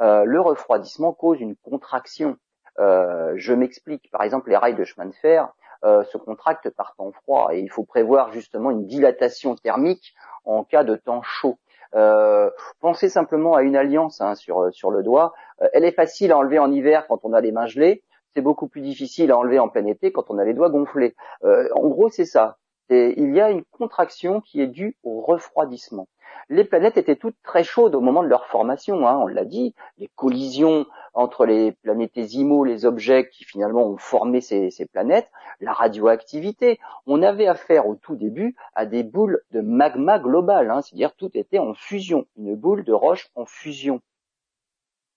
[0.00, 2.36] Euh, le refroidissement cause une contraction.
[2.78, 4.10] Euh, je m'explique.
[4.10, 5.52] Par exemple, les rails de chemin de fer
[5.84, 10.14] euh, se contractent par temps froid et il faut prévoir justement une dilatation thermique
[10.44, 11.58] en cas de temps chaud.
[11.94, 15.34] Euh, pensez simplement à une alliance hein, sur, sur le doigt.
[15.60, 18.02] Euh, elle est facile à enlever en hiver quand on a les mains gelées.
[18.34, 21.14] C'est beaucoup plus difficile à enlever en plein été quand on a les doigts gonflés.
[21.44, 22.56] Euh, en gros, c'est ça.
[22.88, 26.08] il y a une contraction qui est due au refroidissement
[26.48, 29.74] les planètes étaient toutes très chaudes au moment de leur formation, hein, on l'a dit,
[29.98, 36.80] les collisions entre les planétésimaux, les objets qui finalement ont formé ces, planètes, la radioactivité.
[37.06, 41.30] On avait affaire au tout début à des boules de magma global, hein, c'est-à-dire tout
[41.34, 44.00] était en fusion, une boule de roche en fusion.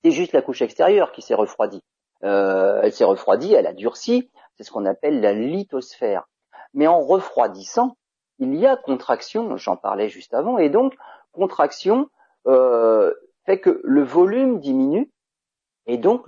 [0.03, 1.81] C'est juste la couche extérieure qui s'est refroidie.
[2.23, 6.27] Euh, elle s'est refroidie, elle a durci, c'est ce qu'on appelle la lithosphère.
[6.73, 7.95] Mais en refroidissant,
[8.39, 10.93] il y a contraction, j'en parlais juste avant, et donc
[11.31, 12.09] contraction
[12.47, 13.13] euh,
[13.45, 15.09] fait que le volume diminue
[15.88, 16.25] et donc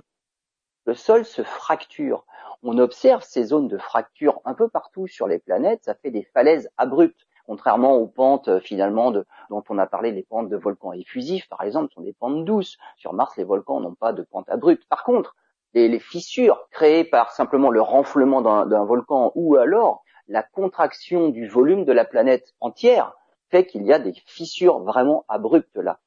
[0.86, 2.24] le sol se fracture.
[2.62, 6.24] On observe ces zones de fracture un peu partout sur les planètes, ça fait des
[6.34, 10.92] falaises abruptes, contrairement aux pentes euh, finalement dont on a parlé, les pentes de volcans
[10.92, 12.78] effusifs par exemple sont des pentes douces.
[12.96, 14.86] Sur Mars, les volcans n'ont pas de pentes abruptes.
[14.88, 15.36] Par contre,
[15.74, 21.84] les, fissures créées par simplement le renflement d'un volcan ou alors la contraction du volume
[21.84, 23.14] de la planète entière
[23.50, 25.98] fait qu'il y a des fissures vraiment abruptes là.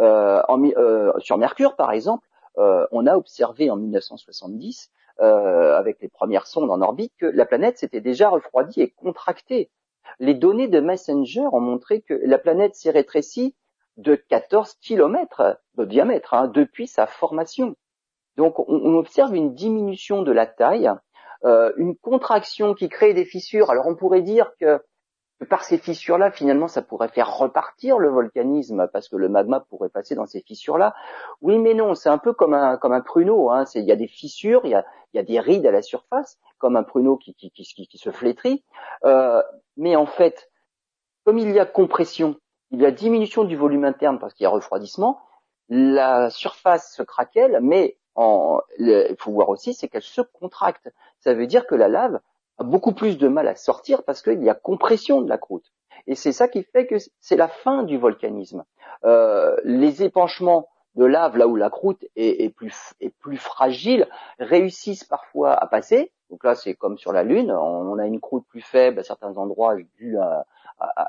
[0.00, 2.26] Euh, euh, sur Mercure, par exemple,
[2.56, 8.00] on a observé en 1970, avec les premières sondes en orbite, que la planète s'était
[8.00, 9.70] déjà refroidie et contractée.
[10.18, 13.54] Les données de Messenger ont montré que la planète s'est rétrécie
[13.96, 17.76] de 14 km de diamètre hein, depuis sa formation.
[18.36, 20.90] Donc on, observe une diminution de la taille
[21.44, 23.70] euh, une contraction qui crée des fissures.
[23.70, 24.80] Alors on pourrait dire que,
[25.48, 29.88] par ces fissures-là, finalement, ça pourrait faire repartir le volcanisme parce que le magma pourrait
[29.88, 30.94] passer dans ces fissures-là.
[31.40, 33.50] Oui, mais non, c'est un peu comme un comme un pruneau.
[33.50, 33.64] Hein.
[33.74, 35.82] Il y a des fissures, il y a, il y a des rides à la
[35.82, 38.64] surface, comme un pruneau qui, qui, qui, qui se flétrit.
[39.04, 39.42] Euh,
[39.76, 40.50] mais en fait,
[41.24, 42.36] comme il y a compression,
[42.70, 45.20] il y a diminution du volume interne parce qu'il y a refroidissement,
[45.68, 47.98] la surface se craquelle, mais
[48.78, 50.90] il faut voir aussi, c'est qu'elle se contracte.
[51.20, 52.20] Ça veut dire que la lave
[52.62, 55.72] beaucoup plus de mal à sortir parce qu'il y a compression de la croûte.
[56.06, 58.64] Et c'est ça qui fait que c'est la fin du volcanisme.
[59.04, 64.08] Euh, les épanchements de lave, là où la croûte est, plus, est plus fragile,
[64.38, 66.12] réussissent parfois à passer.
[66.30, 69.36] Donc là, c'est comme sur la Lune, on, a une croûte plus faible à certains
[69.36, 70.44] endroits dû à,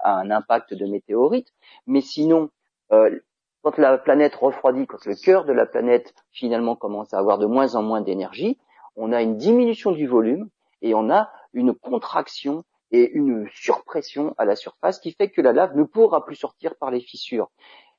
[0.04, 1.54] un impact de météorites.
[1.88, 2.49] Mais sinon,
[2.91, 3.20] euh,
[3.62, 7.45] quand la planète refroidit, quand le cœur de la planète finalement commence à avoir de
[7.45, 8.60] moins en moins d'énergie,
[8.95, 10.49] on a une diminution du volume
[10.82, 15.54] et on a une contraction et une surpression à la surface qui fait que la
[15.54, 17.49] lave ne pourra plus sortir par les fissures.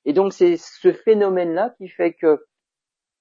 [0.04, 2.44] Et donc c'est ce phénomène-là qui fait que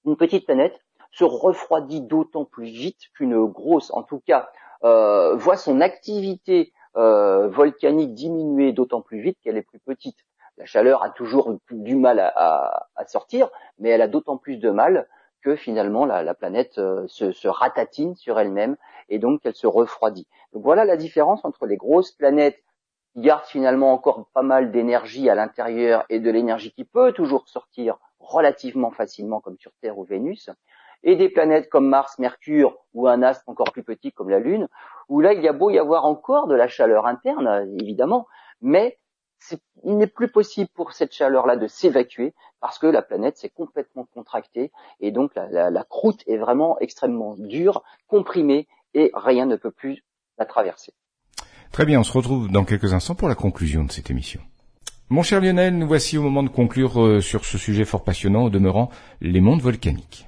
[0.04, 0.78] une petite planète
[1.10, 4.50] se refroidit d'autant plus vite qu'une grosse, en tout cas,
[4.84, 10.18] euh, voit son activité euh, volcanique diminuer d'autant plus vite qu'elle est plus petite
[10.56, 15.08] la chaleur a toujours du mal à, sortir, mais elle a d'autant plus de mal
[15.42, 18.76] que finalement la, planète euh, se, ratatine sur elle-même
[19.08, 20.26] et donc elle se refroidit.
[20.52, 22.62] Donc voilà la différence entre les grosses planètes
[23.12, 27.48] qui gardent finalement encore pas mal d'énergie à l'intérieur et de l'énergie qui peut toujours
[27.48, 30.50] sortir relativement facilement comme sur Terre ou Vénus,
[31.04, 34.68] et des planètes comme Mars, Mercure ou un astre encore plus petit comme la Lune,
[35.08, 38.26] où là il y a beau y avoir encore de la chaleur interne, évidemment,
[38.62, 38.98] mais
[39.82, 44.06] il n'est plus possible pour cette chaleur-là de s'évacuer parce que la planète s'est complètement
[44.14, 50.02] contractée et donc la, croûte est vraiment extrêmement dure, comprimée et rien ne peut plus
[50.38, 50.92] la traverser.
[51.72, 54.40] Très bien, on se retrouve dans quelques instants pour la conclusion de cette émission.
[55.10, 58.44] Mon cher Lionel, nous voici au moment de conclure euh, sur ce sujet fort passionnant,
[58.44, 58.90] au demeurant
[59.20, 60.26] les mondes volcaniques.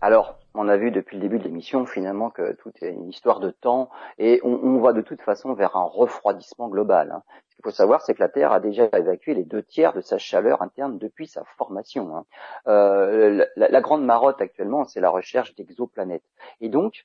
[0.00, 3.40] Alors, on a vu depuis le début de l'émission finalement que tout est une histoire
[3.40, 7.12] de temps et on, on va de toute façon vers un refroidissement global.
[7.12, 7.22] Hein.
[7.48, 10.00] Ce qu'il faut savoir, c'est que la Terre a déjà évacué les deux tiers de
[10.00, 12.16] sa chaleur interne depuis sa formation.
[12.16, 12.24] Hein.
[12.68, 16.24] Euh, la, la, grande marotte actuellement, c'est la recherche d'exoplanètes.
[16.60, 17.04] Et donc,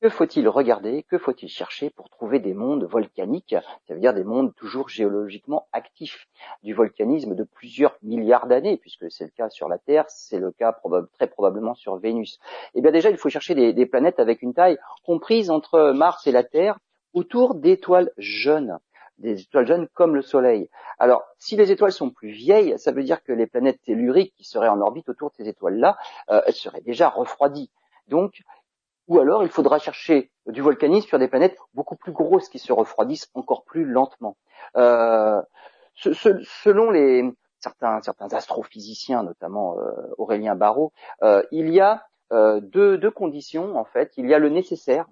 [0.00, 3.56] que faut-il regarder, que faut-il chercher pour trouver des mondes volcaniques,
[3.88, 6.26] ça veut dire des mondes toujours géologiquement actifs,
[6.62, 10.52] du volcanisme de plusieurs milliards d'années, puisque c'est le cas sur la Terre, c'est le
[10.52, 10.78] cas
[11.14, 12.38] très probablement sur Vénus.
[12.74, 16.26] Eh bien déjà, il faut chercher des, des planètes avec une taille comprise entre Mars
[16.26, 16.78] et la Terre
[17.14, 18.78] autour d'étoiles jeunes.
[19.18, 20.68] des étoiles jeunes comme le Soleil.
[20.98, 24.44] Alors, si les étoiles sont plus vieilles, ça veut dire que les planètes telluriques qui
[24.44, 25.96] seraient en orbite autour de ces étoiles-là,
[26.30, 27.70] euh, elles seraient déjà refroidies.
[28.08, 28.42] Donc,
[29.08, 32.72] ou alors il faudra chercher du volcanisme sur des planètes beaucoup plus grosses qui se
[32.72, 34.36] refroidissent encore plus lentement.
[34.76, 35.40] Euh,
[35.94, 37.24] selon les
[37.60, 40.92] certains, certains astrophysiciens, notamment euh, Aurélien Barraud,
[41.22, 44.12] euh, il y a euh, deux, deux conditions en fait.
[44.16, 45.06] Il y a le nécessaire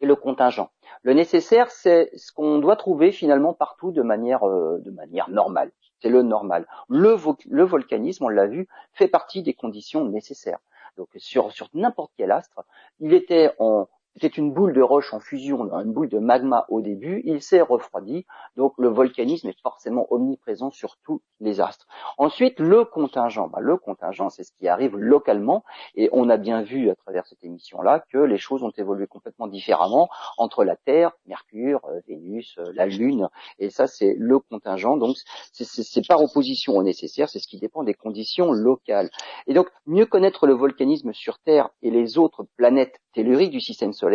[0.00, 0.70] et le contingent.
[1.02, 5.72] Le nécessaire, c'est ce qu'on doit trouver finalement partout de manière, de manière normale.
[6.00, 6.66] C'est le normal.
[6.88, 10.60] Le volcanisme, on l'a vu, fait partie des conditions nécessaires.
[11.00, 12.60] Donc sur, sur n'importe quel astre,
[12.98, 13.88] il était en
[14.20, 17.62] c'était une boule de roche en fusion, une boule de magma au début, il s'est
[17.62, 21.86] refroidi, donc le volcanisme est forcément omniprésent sur tous les astres.
[22.18, 23.48] Ensuite, le contingent.
[23.48, 25.64] Bah, le contingent, c'est ce qui arrive localement,
[25.94, 29.46] et on a bien vu à travers cette émission-là que les choses ont évolué complètement
[29.46, 34.98] différemment entre la Terre, Mercure, euh, Vénus, euh, la Lune, et ça c'est le contingent,
[34.98, 35.16] donc
[35.52, 39.08] c'est par opposition au nécessaire, c'est ce qui dépend des conditions locales.
[39.46, 43.92] Et donc, mieux connaître le volcanisme sur Terre et les autres planètes telluriques du système
[43.92, 44.09] solaire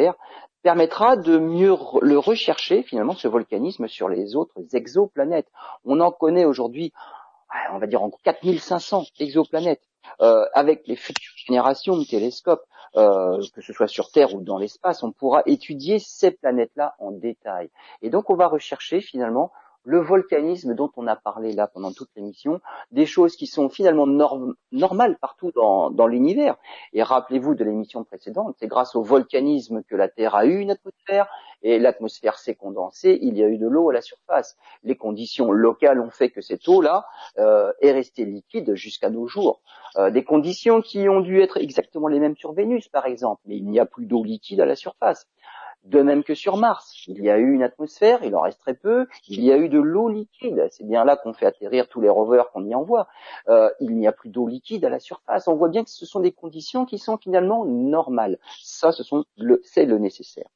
[0.63, 5.47] permettra de mieux le rechercher finalement ce volcanisme sur les autres exoplanètes.
[5.83, 6.91] On en connaît aujourd'hui,
[7.71, 9.83] on va dire en 4500 exoplanètes.
[10.21, 12.63] Euh, avec les futures générations de télescopes,
[12.95, 17.11] euh, que ce soit sur Terre ou dans l'espace, on pourra étudier ces planètes-là en
[17.11, 17.69] détail.
[18.01, 19.51] Et donc on va rechercher finalement
[19.85, 22.59] le volcanisme dont on a parlé là pendant toute l'émission,
[22.91, 24.07] des choses qui sont finalement
[24.71, 26.57] normales partout dans, l'univers.
[26.93, 30.71] Et rappelez-vous de l'émission précédente, c'est grâce au volcanisme que la Terre a eu une
[30.71, 31.27] atmosphère,
[31.61, 34.55] et l'atmosphère s'est condensée, il y a eu de l'eau à la surface.
[34.83, 37.05] Les conditions locales ont fait que cette eau-là
[37.39, 39.61] euh, est restée liquide jusqu'à nos jours.
[39.97, 43.55] Euh, des conditions qui ont dû être exactement les mêmes sur Vénus, par exemple, mais
[43.57, 45.27] il n'y a plus d'eau liquide à la surface.
[45.85, 48.73] De même que sur Mars, il y a eu une atmosphère, il en reste très
[48.73, 52.01] peu, il y a eu de l'eau liquide, c'est bien là qu'on fait atterrir tous
[52.01, 53.07] les rovers qu'on y envoie.
[53.49, 55.47] Euh, il n'y a plus d'eau liquide à la surface.
[55.47, 58.39] On voit bien que ce sont des conditions qui sont finalement normales.
[58.63, 60.49] Ça, ce sont le, c'est le nécessaire.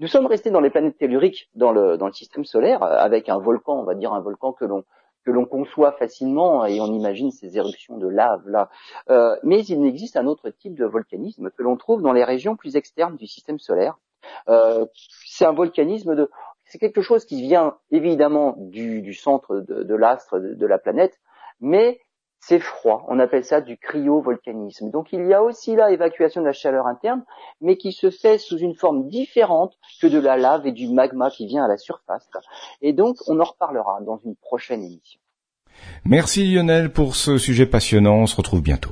[0.00, 3.30] Nous sommes restés dans les planètes telluriques dans le, dans le système solaire, euh, avec
[3.30, 4.84] un volcan, on va dire un volcan que l'on
[5.24, 8.70] que l'on conçoit facilement et on imagine ces éruptions de lave là.
[9.10, 12.56] Euh, mais il existe un autre type de volcanisme que l'on trouve dans les régions
[12.56, 13.98] plus externes du système solaire,
[14.48, 14.86] euh,
[15.26, 16.30] c'est un volcanisme de,
[16.68, 21.18] c'est quelque chose qui vient évidemment du, centre de, l'astre de, la planète,
[21.60, 22.00] mais
[22.40, 23.04] c'est froid.
[23.08, 24.90] On appelle ça du cryovolcanisme.
[24.90, 27.24] Donc il y a aussi là évacuation de la chaleur interne,
[27.60, 31.30] mais qui se fait sous une forme différente que de la lave et du magma
[31.30, 32.28] qui vient à la surface.
[32.80, 35.20] Et donc on en reparlera dans une prochaine émission.
[36.04, 38.16] Merci Lionel pour ce sujet passionnant.
[38.16, 38.90] On se retrouve bientôt.